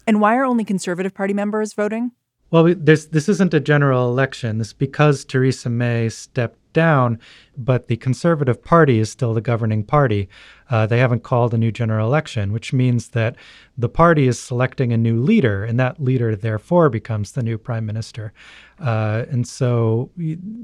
And 0.07 0.21
why 0.21 0.37
are 0.37 0.45
only 0.45 0.65
Conservative 0.65 1.15
Party 1.15 1.33
members 1.33 1.73
voting? 1.73 2.13
Well, 2.51 2.75
this 2.77 3.07
this 3.07 3.29
isn't 3.29 3.55
a 3.55 3.61
general 3.61 4.09
election. 4.09 4.59
This 4.59 4.73
because 4.73 5.25
Theresa 5.25 5.71
May 5.71 6.09
stepped 6.09 6.59
down, 6.77 7.19
but 7.57 7.89
the 7.89 7.97
Conservative 7.97 8.63
Party 8.63 8.99
is 8.99 9.11
still 9.11 9.33
the 9.33 9.41
governing 9.41 9.83
party. 9.83 10.29
Uh, 10.69 10.85
they 10.87 10.99
haven't 10.99 11.23
called 11.23 11.55
a 11.55 11.59
new 11.59 11.73
general 11.73 12.07
election, 12.07 12.53
which 12.53 12.73
means 12.73 13.09
that 13.09 13.37
the 13.79 13.89
party 13.89 14.29
is 14.29 14.39
selecting 14.39 14.93
a 14.93 14.97
new 14.97 15.23
leader, 15.23 15.65
and 15.65 15.81
that 15.81 16.03
leader, 16.03 16.37
therefore, 16.37 16.91
becomes 16.91 17.33
the 17.33 17.43
new 17.43 17.57
prime 17.57 17.87
minister. 17.87 18.33
Uh, 18.79 19.25
and 19.31 19.49
so 19.49 20.11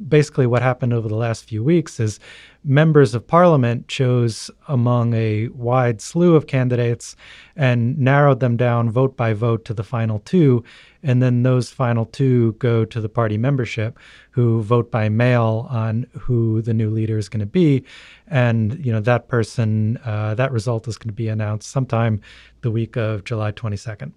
basically, 0.08 0.46
what 0.46 0.60
happened 0.60 0.92
over 0.92 1.08
the 1.08 1.16
last 1.26 1.44
few 1.44 1.64
weeks 1.64 1.98
is 1.98 2.20
members 2.64 3.14
of 3.14 3.26
parliament 3.26 3.88
chose 3.88 4.50
among 4.68 5.14
a 5.14 5.48
wide 5.48 6.00
slew 6.00 6.36
of 6.36 6.46
candidates 6.46 7.16
and 7.56 7.98
narrowed 7.98 8.40
them 8.40 8.56
down 8.56 8.90
vote 8.90 9.16
by 9.16 9.32
vote 9.32 9.64
to 9.64 9.74
the 9.74 9.84
final 9.84 10.18
two. 10.20 10.62
And 11.02 11.22
then 11.22 11.42
those 11.42 11.70
final 11.70 12.04
two 12.04 12.52
go 12.58 12.84
to 12.84 13.00
the 13.00 13.08
party 13.08 13.38
membership 13.38 13.98
who 14.32 14.62
vote 14.62 14.90
by 14.90 15.08
mail 15.08 15.66
on 15.70 16.01
who 16.12 16.62
the 16.62 16.74
new 16.74 16.90
leader 16.90 17.18
is 17.18 17.28
going 17.28 17.40
to 17.40 17.46
be. 17.46 17.84
And, 18.28 18.84
you 18.84 18.92
know, 18.92 19.00
that 19.00 19.28
person, 19.28 19.98
uh, 20.04 20.34
that 20.34 20.52
result 20.52 20.88
is 20.88 20.98
going 20.98 21.08
to 21.08 21.14
be 21.14 21.28
announced 21.28 21.70
sometime 21.70 22.20
the 22.62 22.70
week 22.70 22.96
of 22.96 23.24
July 23.24 23.52
22nd. 23.52 24.12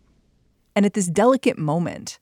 And 0.76 0.86
at 0.86 0.94
this 0.94 1.08
delicate 1.08 1.58
moment, 1.58 2.20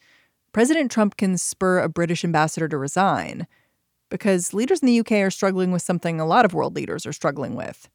President 0.51 0.91
Trump 0.91 1.17
can 1.17 1.37
spur 1.37 1.79
a 1.79 1.89
British 1.89 2.23
ambassador 2.23 2.67
to 2.67 2.77
resign 2.77 3.47
because 4.09 4.53
leaders 4.53 4.81
in 4.81 4.85
the 4.85 4.99
UK 4.99 5.13
are 5.13 5.31
struggling 5.31 5.71
with 5.71 5.81
something 5.81 6.19
a 6.19 6.25
lot 6.25 6.45
of 6.45 6.53
world 6.53 6.75
leaders 6.75 7.07
are 7.07 7.13
struggling 7.13 7.55
with. 7.55 7.89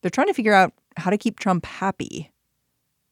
They're 0.00 0.10
trying 0.10 0.28
to 0.28 0.34
figure 0.34 0.54
out 0.54 0.72
how 0.96 1.10
to 1.10 1.18
keep 1.18 1.38
Trump 1.38 1.66
happy. 1.66 2.32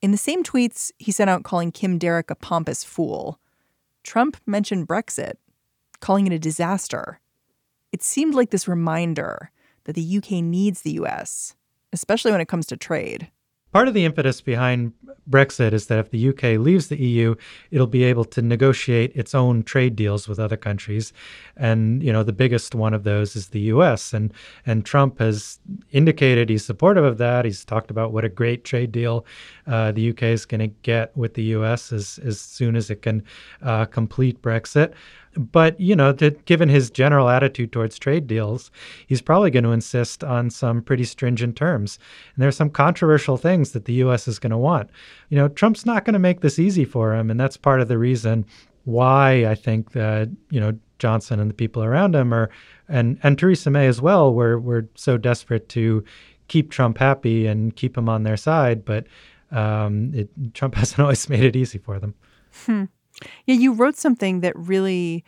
In 0.00 0.12
the 0.12 0.17
same 0.17 0.43
tweets 0.43 0.90
he 0.99 1.12
sent 1.12 1.28
out 1.28 1.43
calling 1.43 1.73
Kim 1.73 1.99
Darroch 1.99 2.31
a 2.31 2.35
pompous 2.35 2.85
fool, 2.85 3.38
Trump 4.02 4.38
mentioned 4.47 4.88
Brexit, 4.88 5.35
calling 6.00 6.26
it 6.26 6.33
a 6.33 6.38
disaster. 6.38 7.21
It 7.92 8.02
seemed 8.02 8.35
like 8.35 8.50
this 8.50 8.68
reminder 8.68 9.50
that 9.85 9.95
the 9.95 10.18
UK 10.18 10.42
needs 10.42 10.83
the 10.83 10.92
US, 10.92 11.54
especially 11.92 12.33
when 12.33 12.40
it 12.40 12.49
comes 12.49 12.66
to 12.66 12.76
trade. 12.76 13.30
Part 13.73 13.87
of 13.87 13.92
the 13.92 14.07
impetus 14.07 14.40
behind 14.40 14.92
Brexit 15.28 15.75
is 15.75 15.88
that 15.88 15.99
if 15.99 16.11
the 16.11 16.30
UK 16.30 16.59
leaves 16.59 16.88
the 16.88 16.97
EU, 16.97 17.35
it'll 17.71 17.87
be 17.87 18.02
able 18.02 18.25
to 18.25 18.40
negotiate 18.40 19.14
its 19.14 19.35
own 19.35 19.62
trade 19.62 19.95
deals 19.95 20.26
with 20.26 20.38
other 20.38 20.57
countries, 20.57 21.12
and 21.54 22.02
you 22.02 22.11
know 22.11 22.23
the 22.23 22.33
biggest 22.33 22.75
one 22.75 22.95
of 22.95 23.04
those 23.04 23.37
is 23.37 23.49
the 23.49 23.61
US. 23.73 24.14
and 24.14 24.33
And 24.64 24.87
Trump 24.87 25.18
has 25.18 25.61
indicated 25.90 26.49
he's 26.49 26.64
supportive 26.64 27.04
of 27.04 27.18
that. 27.18 27.45
He's 27.45 27.62
talked 27.62 27.90
about 27.90 28.11
what 28.11 28.25
a 28.25 28.30
great 28.30 28.64
trade 28.64 28.90
deal 28.90 29.26
uh, 29.66 29.92
the 29.92 30.11
UK 30.11 30.23
is 30.25 30.47
going 30.47 30.61
to 30.61 30.75
get 30.83 31.14
with 31.14 31.35
the 31.35 31.45
US 31.54 31.92
as 31.92 32.18
as 32.25 32.40
soon 32.40 32.75
as 32.75 32.88
it 32.88 33.02
can 33.02 33.23
uh, 33.61 33.85
complete 33.85 34.40
Brexit. 34.40 34.95
But, 35.37 35.78
you 35.80 35.94
know, 35.94 36.12
to, 36.14 36.30
given 36.30 36.68
his 36.68 36.90
general 36.90 37.28
attitude 37.28 37.73
towards 37.73 37.99
trade 37.99 38.26
deals, 38.26 38.70
he's 39.06 39.20
probably 39.20 39.50
going 39.50 39.64
to 39.64 39.73
insist 39.73 40.25
on 40.25 40.50
some 40.50 40.82
pretty 40.82 41.04
stringent 41.04 41.56
terms. 41.56 41.99
And 42.35 42.42
there 42.42 42.49
are 42.49 42.52
some 42.52 42.70
controversial 42.70 43.37
things 43.37 43.73
that 43.73 43.85
the 43.85 43.94
U.S. 43.94 44.26
is 44.26 44.38
going 44.38 44.50
to 44.50 44.58
want. 44.58 44.90
You 45.28 45.38
know, 45.38 45.49
Trump's 45.49 45.87
not 45.87 46.04
going 46.04 46.14
to 46.14 46.18
make 46.18 46.40
this 46.40 46.58
easy 46.58 46.85
for 46.85 47.14
him. 47.14 47.30
And 47.30 47.38
that's 47.38 47.56
part 47.56 47.80
of 47.80 47.88
the 47.88 47.99
reason 47.99 48.47
why 48.85 49.47
I 49.47 49.54
think 49.54 49.92
that, 49.92 50.28
you 50.50 50.61
know, 50.61 50.78
Johnson 50.99 51.38
and 51.38 51.50
the 51.50 51.54
people 51.54 51.85
around 51.85 52.16
him 52.16 52.32
are, 52.32 52.50
and, 52.88 53.20
and 53.23 53.38
Theresa 53.38 53.70
May 53.70 53.87
as 53.87 54.00
well, 54.00 54.32
were, 54.35 54.58
were 54.58 54.88
so 54.94 55.16
desperate 55.16 55.68
to 55.70 56.02
keep 56.49 56.70
Trump 56.70 56.99
happy 56.99 57.47
and 57.47 57.76
keep 57.76 57.97
him 57.97 58.08
on 58.08 58.25
their 58.25 58.37
side. 58.37 58.85
But 58.85 59.06
um, 59.50 60.12
it, 60.14 60.54
Trump 60.54 60.75
hasn't 60.76 60.99
always 61.00 61.28
made 61.28 61.44
it 61.44 61.56
easy 61.56 61.78
for 61.78 61.99
them. 61.99 62.14
Hmm. 62.64 62.85
Yeah, 63.46 63.54
you 63.54 63.72
wrote 63.72 63.96
something 63.96 64.40
that 64.40 64.56
really 64.56 65.25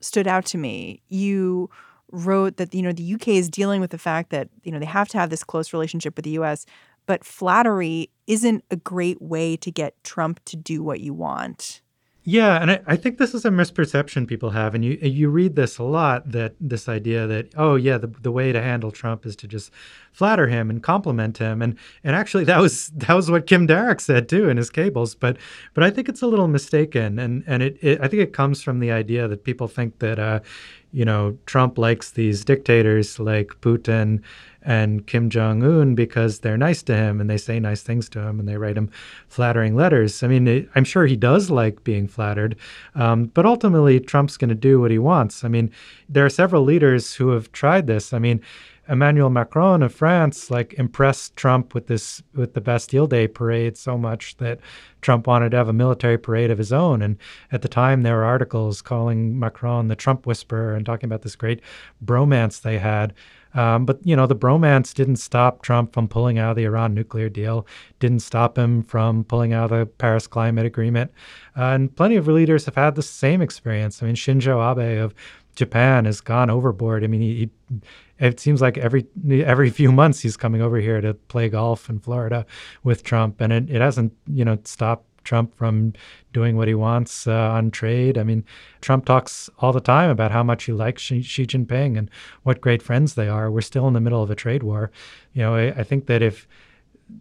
stood 0.00 0.26
out 0.26 0.44
to 0.46 0.58
me. 0.58 1.02
You 1.08 1.70
wrote 2.12 2.56
that 2.58 2.74
you 2.74 2.82
know 2.82 2.92
the 2.92 3.02
UK 3.02 3.36
is 3.36 3.48
dealing 3.48 3.80
with 3.80 3.90
the 3.90 3.98
fact 3.98 4.30
that 4.30 4.48
you 4.62 4.72
know 4.72 4.78
they 4.78 4.84
have 4.86 5.08
to 5.08 5.18
have 5.18 5.30
this 5.30 5.44
close 5.44 5.72
relationship 5.72 6.16
with 6.16 6.24
the 6.24 6.32
US, 6.32 6.66
but 7.06 7.24
flattery 7.24 8.10
isn't 8.26 8.64
a 8.70 8.76
great 8.76 9.20
way 9.20 9.56
to 9.58 9.70
get 9.70 10.02
Trump 10.04 10.40
to 10.46 10.56
do 10.56 10.82
what 10.82 11.00
you 11.00 11.14
want. 11.14 11.82
Yeah, 12.26 12.56
and 12.56 12.70
I, 12.70 12.80
I, 12.86 12.96
think 12.96 13.18
this 13.18 13.34
is 13.34 13.44
a 13.44 13.50
misperception 13.50 14.26
people 14.26 14.48
have, 14.50 14.74
and 14.74 14.82
you 14.82 14.92
you 15.02 15.28
read 15.28 15.56
this 15.56 15.76
a 15.76 15.82
lot 15.82 16.30
that 16.30 16.54
this 16.58 16.88
idea 16.88 17.26
that 17.26 17.52
oh 17.54 17.74
yeah 17.74 17.98
the 17.98 18.06
the 18.06 18.32
way 18.32 18.50
to 18.50 18.62
handle 18.62 18.90
Trump 18.90 19.26
is 19.26 19.36
to 19.36 19.46
just 19.46 19.70
flatter 20.10 20.46
him 20.46 20.70
and 20.70 20.82
compliment 20.82 21.36
him, 21.36 21.60
and 21.60 21.76
and 22.02 22.16
actually 22.16 22.44
that 22.44 22.62
was 22.62 22.88
that 22.96 23.12
was 23.12 23.30
what 23.30 23.46
Kim 23.46 23.68
Darroch 23.68 24.00
said 24.00 24.26
too 24.26 24.48
in 24.48 24.56
his 24.56 24.70
cables, 24.70 25.14
but 25.14 25.36
but 25.74 25.84
I 25.84 25.90
think 25.90 26.08
it's 26.08 26.22
a 26.22 26.26
little 26.26 26.48
mistaken, 26.48 27.18
and 27.18 27.44
and 27.46 27.62
it, 27.62 27.76
it 27.82 28.00
I 28.00 28.08
think 28.08 28.22
it 28.22 28.32
comes 28.32 28.62
from 28.62 28.80
the 28.80 28.90
idea 28.90 29.28
that 29.28 29.44
people 29.44 29.68
think 29.68 29.98
that 29.98 30.18
uh, 30.18 30.40
you 30.92 31.04
know 31.04 31.36
Trump 31.44 31.76
likes 31.76 32.12
these 32.12 32.42
dictators 32.42 33.18
like 33.18 33.48
Putin 33.60 34.22
and 34.64 35.06
Kim 35.06 35.28
Jong 35.28 35.62
Un 35.62 35.94
because 35.94 36.40
they're 36.40 36.56
nice 36.56 36.82
to 36.84 36.96
him 36.96 37.20
and 37.20 37.28
they 37.28 37.36
say 37.36 37.60
nice 37.60 37.82
things 37.82 38.08
to 38.10 38.20
him 38.20 38.40
and 38.40 38.48
they 38.48 38.56
write 38.56 38.76
him 38.76 38.90
flattering 39.28 39.76
letters. 39.76 40.22
I 40.22 40.28
mean, 40.28 40.48
it, 40.48 40.68
I'm 40.74 40.84
sure 40.84 41.06
he 41.06 41.16
does 41.16 41.50
like 41.50 41.84
being 41.84 42.08
flattered, 42.08 42.56
um, 42.94 43.26
but 43.26 43.46
ultimately 43.46 44.00
Trump's 44.00 44.36
going 44.36 44.48
to 44.48 44.54
do 44.54 44.80
what 44.80 44.90
he 44.90 44.98
wants. 44.98 45.44
I 45.44 45.48
mean, 45.48 45.70
there 46.08 46.24
are 46.24 46.30
several 46.30 46.64
leaders 46.64 47.14
who 47.14 47.28
have 47.30 47.52
tried 47.52 47.86
this. 47.86 48.12
I 48.12 48.18
mean. 48.18 48.40
Emmanuel 48.86 49.30
Macron 49.30 49.82
of 49.82 49.94
France 49.94 50.50
like 50.50 50.74
impressed 50.74 51.36
Trump 51.36 51.72
with 51.72 51.86
this 51.86 52.22
with 52.34 52.52
the 52.52 52.60
Bastille 52.60 53.06
Day 53.06 53.26
parade 53.26 53.78
so 53.78 53.96
much 53.96 54.36
that 54.36 54.60
Trump 55.00 55.26
wanted 55.26 55.52
to 55.52 55.56
have 55.56 55.68
a 55.68 55.72
military 55.72 56.18
parade 56.18 56.50
of 56.50 56.58
his 56.58 56.72
own. 56.72 57.00
And 57.00 57.16
at 57.50 57.62
the 57.62 57.68
time, 57.68 58.02
there 58.02 58.16
were 58.16 58.24
articles 58.24 58.82
calling 58.82 59.38
Macron 59.38 59.88
the 59.88 59.96
Trump 59.96 60.26
whisperer 60.26 60.74
and 60.74 60.84
talking 60.84 61.08
about 61.08 61.22
this 61.22 61.36
great 61.36 61.62
bromance 62.04 62.60
they 62.60 62.78
had. 62.78 63.14
Um, 63.54 63.86
but 63.86 64.00
you 64.04 64.16
know, 64.16 64.26
the 64.26 64.36
bromance 64.36 64.92
didn't 64.92 65.16
stop 65.16 65.62
Trump 65.62 65.92
from 65.92 66.08
pulling 66.08 66.38
out 66.38 66.50
of 66.50 66.56
the 66.56 66.64
Iran 66.64 66.94
nuclear 66.94 67.28
deal. 67.28 67.66
Didn't 68.00 68.20
stop 68.20 68.58
him 68.58 68.82
from 68.82 69.24
pulling 69.24 69.52
out 69.52 69.70
of 69.70 69.78
the 69.78 69.86
Paris 69.86 70.26
Climate 70.26 70.66
Agreement. 70.66 71.12
Uh, 71.56 71.64
and 71.64 71.94
plenty 71.94 72.16
of 72.16 72.26
leaders 72.26 72.64
have 72.66 72.74
had 72.74 72.94
the 72.94 73.02
same 73.02 73.40
experience. 73.40 74.02
I 74.02 74.06
mean, 74.06 74.16
Shinzo 74.16 74.60
Abe 74.60 75.00
of 75.00 75.14
Japan 75.54 76.04
has 76.04 76.20
gone 76.20 76.50
overboard. 76.50 77.04
I 77.04 77.06
mean, 77.06 77.20
he, 77.20 77.34
he, 77.36 77.80
it 78.18 78.40
seems 78.40 78.60
like 78.60 78.78
every 78.78 79.06
every 79.30 79.70
few 79.70 79.92
months 79.92 80.20
he's 80.20 80.36
coming 80.36 80.62
over 80.62 80.78
here 80.78 81.00
to 81.00 81.14
play 81.14 81.48
golf 81.48 81.88
in 81.88 82.00
Florida 82.00 82.46
with 82.82 83.02
Trump, 83.02 83.40
and 83.40 83.52
it, 83.52 83.70
it 83.70 83.80
hasn't 83.80 84.12
you 84.26 84.44
know 84.44 84.58
stopped 84.64 85.06
Trump 85.24 85.56
from 85.56 85.92
doing 86.32 86.56
what 86.56 86.68
he 86.68 86.74
wants 86.74 87.26
uh, 87.26 87.32
on 87.32 87.70
trade. 87.70 88.18
I 88.18 88.22
mean, 88.22 88.44
Trump 88.80 89.04
talks 89.06 89.50
all 89.58 89.72
the 89.72 89.80
time 89.80 90.10
about 90.10 90.30
how 90.30 90.42
much 90.42 90.64
he 90.64 90.72
likes 90.72 91.02
Xi, 91.02 91.22
Xi, 91.22 91.46
Jinping 91.46 91.98
and 91.98 92.10
what 92.42 92.60
great 92.60 92.82
friends 92.82 93.14
they 93.14 93.28
are. 93.28 93.50
We're 93.50 93.60
still 93.60 93.88
in 93.88 93.94
the 93.94 94.00
middle 94.00 94.22
of 94.22 94.30
a 94.30 94.34
trade 94.34 94.62
war. 94.62 94.90
You 95.32 95.42
know, 95.42 95.54
I, 95.54 95.68
I 95.68 95.82
think 95.84 96.06
that 96.06 96.22
if 96.22 96.46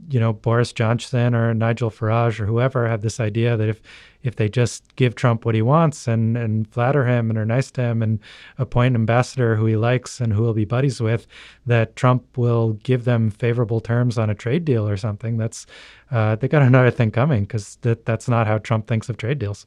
you 0.10 0.20
know 0.20 0.34
Boris 0.34 0.74
Johnson 0.74 1.36
or 1.36 1.54
Nigel 1.54 1.92
Farage 1.92 2.40
or 2.40 2.46
whoever 2.46 2.88
have 2.88 3.02
this 3.02 3.20
idea 3.20 3.58
that 3.58 3.70
if 3.70 3.82
if 4.22 4.38
they 4.38 4.48
just 4.48 4.96
give 4.96 5.16
Trump 5.16 5.46
what 5.46 5.56
he 5.56 5.62
wants 5.62 6.08
and 6.08 6.38
and 6.38 6.68
flatter 6.68 7.06
him 7.06 7.30
and 7.30 7.38
are 7.38 7.46
nice 7.46 7.72
to 7.72 7.82
him 7.82 8.02
and 8.02 8.20
appoint 8.58 8.96
an 8.96 9.02
ambassador 9.02 9.56
who 9.56 9.66
he 9.66 9.76
likes 9.76 10.22
and 10.22 10.34
who 10.34 10.44
he'll 10.44 10.54
be 10.54 10.66
buddies 10.66 11.02
with, 11.02 11.28
that 11.66 11.96
Trump 11.96 12.38
will 12.38 12.74
give 12.84 13.06
them 13.06 13.30
favorable 13.30 13.82
terms 13.82 14.18
on 14.18 14.30
a 14.30 14.36
trade 14.36 14.66
deal 14.66 14.88
or 14.88 14.98
something. 14.98 15.38
That's 15.38 15.66
uh, 16.12 16.36
they 16.36 16.48
got 16.48 16.62
another 16.62 16.92
thing 16.92 17.12
coming 17.12 17.44
because 17.44 17.78
that 17.82 18.06
that's 18.06 18.28
not 18.28 18.48
how 18.48 18.58
Trump 18.58 18.88
thinks 18.88 19.10
of 19.10 19.18
trade 19.18 19.40
deals. 19.40 19.66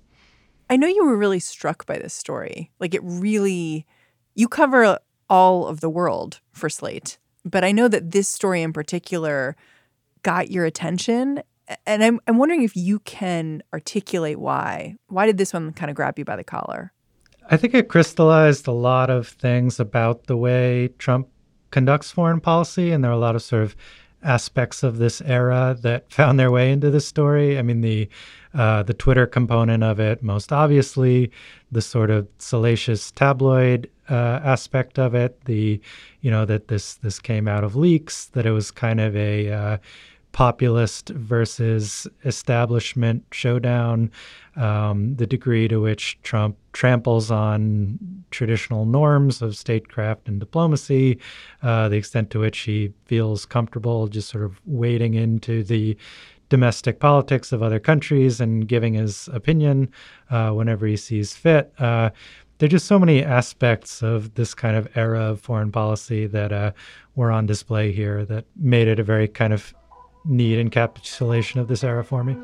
I 0.68 0.76
know 0.76 0.88
you 0.88 1.04
were 1.04 1.16
really 1.16 1.38
struck 1.38 1.86
by 1.86 1.98
this 1.98 2.14
story. 2.14 2.72
Like 2.80 2.94
it 2.94 3.02
really, 3.04 3.86
you 4.34 4.48
cover 4.48 4.98
all 5.28 5.66
of 5.66 5.80
the 5.80 5.90
world 5.90 6.40
for 6.52 6.68
Slate, 6.68 7.18
but 7.44 7.62
I 7.62 7.72
know 7.72 7.88
that 7.88 8.10
this 8.10 8.28
story 8.28 8.62
in 8.62 8.72
particular 8.72 9.56
got 10.26 10.50
your 10.50 10.64
attention 10.64 11.40
and 11.86 12.02
I'm 12.02 12.20
I'm 12.26 12.36
wondering 12.36 12.62
if 12.62 12.76
you 12.76 12.98
can 13.00 13.62
articulate 13.72 14.40
why. 14.40 14.96
Why 15.06 15.24
did 15.26 15.38
this 15.38 15.52
one 15.52 15.72
kind 15.72 15.88
of 15.88 15.94
grab 15.94 16.18
you 16.18 16.24
by 16.24 16.34
the 16.34 16.44
collar? 16.44 16.92
I 17.48 17.56
think 17.56 17.74
it 17.74 17.88
crystallized 17.88 18.66
a 18.66 18.72
lot 18.72 19.08
of 19.08 19.28
things 19.28 19.78
about 19.78 20.26
the 20.26 20.36
way 20.36 20.88
Trump 20.98 21.28
conducts 21.70 22.10
foreign 22.10 22.40
policy, 22.40 22.90
and 22.90 23.04
there 23.04 23.10
are 23.10 23.14
a 23.14 23.18
lot 23.18 23.36
of 23.36 23.42
sort 23.42 23.62
of 23.62 23.76
aspects 24.22 24.82
of 24.82 24.98
this 24.98 25.20
era 25.22 25.76
that 25.82 26.10
found 26.12 26.40
their 26.40 26.50
way 26.50 26.72
into 26.72 26.90
this 26.90 27.06
story. 27.06 27.56
I 27.56 27.62
mean, 27.62 27.80
the 27.80 28.08
uh, 28.52 28.82
the 28.82 28.94
Twitter 28.94 29.26
component 29.26 29.84
of 29.84 30.00
it, 30.00 30.22
most 30.22 30.52
obviously, 30.52 31.30
the 31.70 31.82
sort 31.82 32.10
of 32.10 32.26
salacious 32.38 33.12
tabloid 33.12 33.90
uh, 34.08 34.40
aspect 34.42 34.98
of 34.98 35.14
it, 35.14 35.44
the 35.44 35.80
you 36.20 36.30
know 36.30 36.44
that 36.44 36.68
this 36.68 36.94
this 36.94 37.20
came 37.20 37.46
out 37.46 37.64
of 37.64 37.76
leaks, 37.76 38.26
that 38.26 38.46
it 38.46 38.52
was 38.52 38.70
kind 38.70 39.00
of 39.00 39.14
a 39.16 39.52
uh, 39.52 39.78
populist 40.36 41.08
versus 41.08 42.06
establishment 42.26 43.24
showdown, 43.32 44.10
um, 44.56 45.16
the 45.16 45.26
degree 45.26 45.66
to 45.66 45.80
which 45.80 46.18
Trump 46.22 46.58
tramples 46.74 47.30
on 47.30 47.98
traditional 48.30 48.84
norms 48.84 49.40
of 49.40 49.56
statecraft 49.56 50.28
and 50.28 50.38
diplomacy, 50.38 51.18
uh, 51.62 51.88
the 51.88 51.96
extent 51.96 52.28
to 52.28 52.38
which 52.38 52.58
he 52.58 52.92
feels 53.06 53.46
comfortable 53.46 54.08
just 54.08 54.28
sort 54.28 54.44
of 54.44 54.60
wading 54.66 55.14
into 55.14 55.64
the 55.64 55.96
domestic 56.50 57.00
politics 57.00 57.50
of 57.50 57.62
other 57.62 57.80
countries 57.80 58.38
and 58.38 58.68
giving 58.68 58.92
his 58.92 59.30
opinion 59.32 59.90
uh, 60.28 60.50
whenever 60.50 60.86
he 60.86 60.98
sees 60.98 61.32
fit. 61.32 61.72
Uh, 61.78 62.10
there 62.58 62.66
are 62.66 62.68
just 62.68 62.86
so 62.86 62.98
many 62.98 63.24
aspects 63.24 64.02
of 64.02 64.34
this 64.34 64.52
kind 64.52 64.76
of 64.76 64.86
era 64.98 65.30
of 65.30 65.40
foreign 65.40 65.72
policy 65.72 66.26
that 66.26 66.52
uh, 66.52 66.72
were 67.14 67.30
on 67.30 67.46
display 67.46 67.90
here 67.90 68.26
that 68.26 68.44
made 68.54 68.86
it 68.86 68.98
a 68.98 69.02
very 69.02 69.28
kind 69.28 69.54
of 69.54 69.74
neat 70.28 70.58
encapsulation 70.58 71.60
of 71.60 71.68
this 71.68 71.84
era 71.84 72.04
for 72.04 72.24
me. 72.24 72.34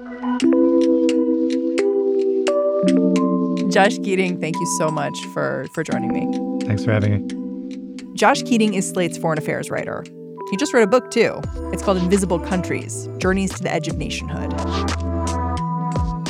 Josh 3.73 3.99
Keating, 3.99 4.39
thank 4.41 4.57
you 4.57 4.67
so 4.79 4.91
much 4.91 5.19
for 5.33 5.67
for 5.73 5.83
joining 5.83 6.13
me. 6.13 6.67
Thanks 6.67 6.85
for 6.85 6.93
having 6.93 7.27
me. 7.27 8.15
Josh 8.15 8.43
Keating 8.43 8.75
is 8.75 8.89
Slate's 8.89 9.17
foreign 9.17 9.39
affairs 9.39 9.71
writer. 9.71 10.05
He 10.51 10.57
just 10.59 10.75
wrote 10.75 10.83
a 10.83 10.87
book 10.87 11.11
too. 11.11 11.41
It's 11.73 11.83
called 11.83 11.97
Invisible 11.97 12.39
Countries: 12.39 13.09
Journeys 13.19 13.53
to 13.55 13.63
the 13.63 13.73
Edge 13.73 13.89
of 13.89 13.97
Nationhood. 13.97 14.53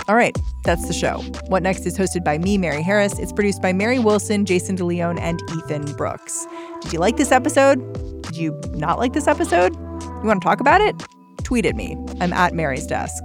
All 0.08 0.16
right, 0.16 0.36
that's 0.64 0.86
the 0.86 0.92
show. 0.92 1.18
What 1.48 1.62
Next 1.62 1.86
is 1.86 1.96
hosted 1.96 2.24
by 2.24 2.38
me, 2.38 2.58
Mary 2.58 2.82
Harris. 2.82 3.18
It's 3.18 3.32
produced 3.32 3.62
by 3.62 3.72
Mary 3.72 3.98
Wilson, 3.98 4.44
Jason 4.44 4.76
DeLeon, 4.76 5.18
and 5.20 5.40
Ethan 5.56 5.92
Brooks. 5.96 6.46
Did 6.80 6.92
you 6.92 6.98
like 6.98 7.16
this 7.16 7.32
episode? 7.32 8.22
Did 8.22 8.36
you 8.36 8.60
not 8.72 8.98
like 8.98 9.12
this 9.12 9.26
episode? 9.26 9.74
You 9.74 10.22
want 10.24 10.42
to 10.42 10.46
talk 10.46 10.60
about 10.60 10.80
it? 10.80 11.00
Tweet 11.44 11.66
at 11.66 11.76
me. 11.76 11.96
I'm 12.20 12.32
at 12.32 12.54
Mary's 12.54 12.86
desk. 12.86 13.24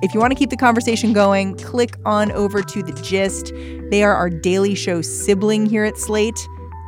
If 0.00 0.14
you 0.14 0.20
want 0.20 0.30
to 0.30 0.38
keep 0.38 0.50
the 0.50 0.56
conversation 0.56 1.12
going, 1.12 1.56
click 1.56 1.96
on 2.04 2.30
over 2.32 2.62
to 2.62 2.82
The 2.82 2.92
Gist. 3.02 3.52
They 3.90 4.04
are 4.04 4.14
our 4.14 4.30
daily 4.30 4.74
show 4.74 5.02
sibling 5.02 5.66
here 5.66 5.84
at 5.84 5.98
Slate. 5.98 6.38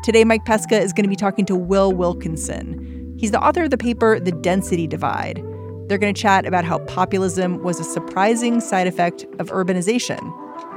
Today, 0.04 0.22
Mike 0.24 0.44
Pesca 0.44 0.78
is 0.80 0.92
going 0.92 1.04
to 1.04 1.08
be 1.10 1.16
talking 1.16 1.44
to 1.46 1.56
Will 1.56 1.92
Wilkinson. 1.92 3.16
He's 3.18 3.32
the 3.32 3.42
author 3.42 3.64
of 3.64 3.70
the 3.70 3.78
paper 3.78 4.20
The 4.20 4.32
Density 4.32 4.86
Divide. 4.86 5.44
They're 5.88 5.98
going 5.98 6.14
to 6.14 6.20
chat 6.20 6.46
about 6.46 6.64
how 6.64 6.78
populism 6.80 7.62
was 7.64 7.80
a 7.80 7.84
surprising 7.84 8.60
side 8.60 8.86
effect 8.86 9.24
of 9.40 9.48
urbanization. 9.48 10.20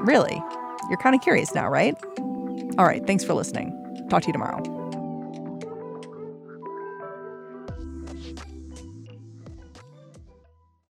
Really? 0.07 0.41
You're 0.89 0.99
kind 0.99 1.15
of 1.15 1.21
curious 1.21 1.53
now, 1.53 1.69
right? 1.69 1.95
All 2.79 2.85
right, 2.85 3.05
thanks 3.05 3.23
for 3.23 3.35
listening. 3.35 4.07
Talk 4.09 4.23
to 4.23 4.27
you 4.27 4.33
tomorrow. 4.33 4.82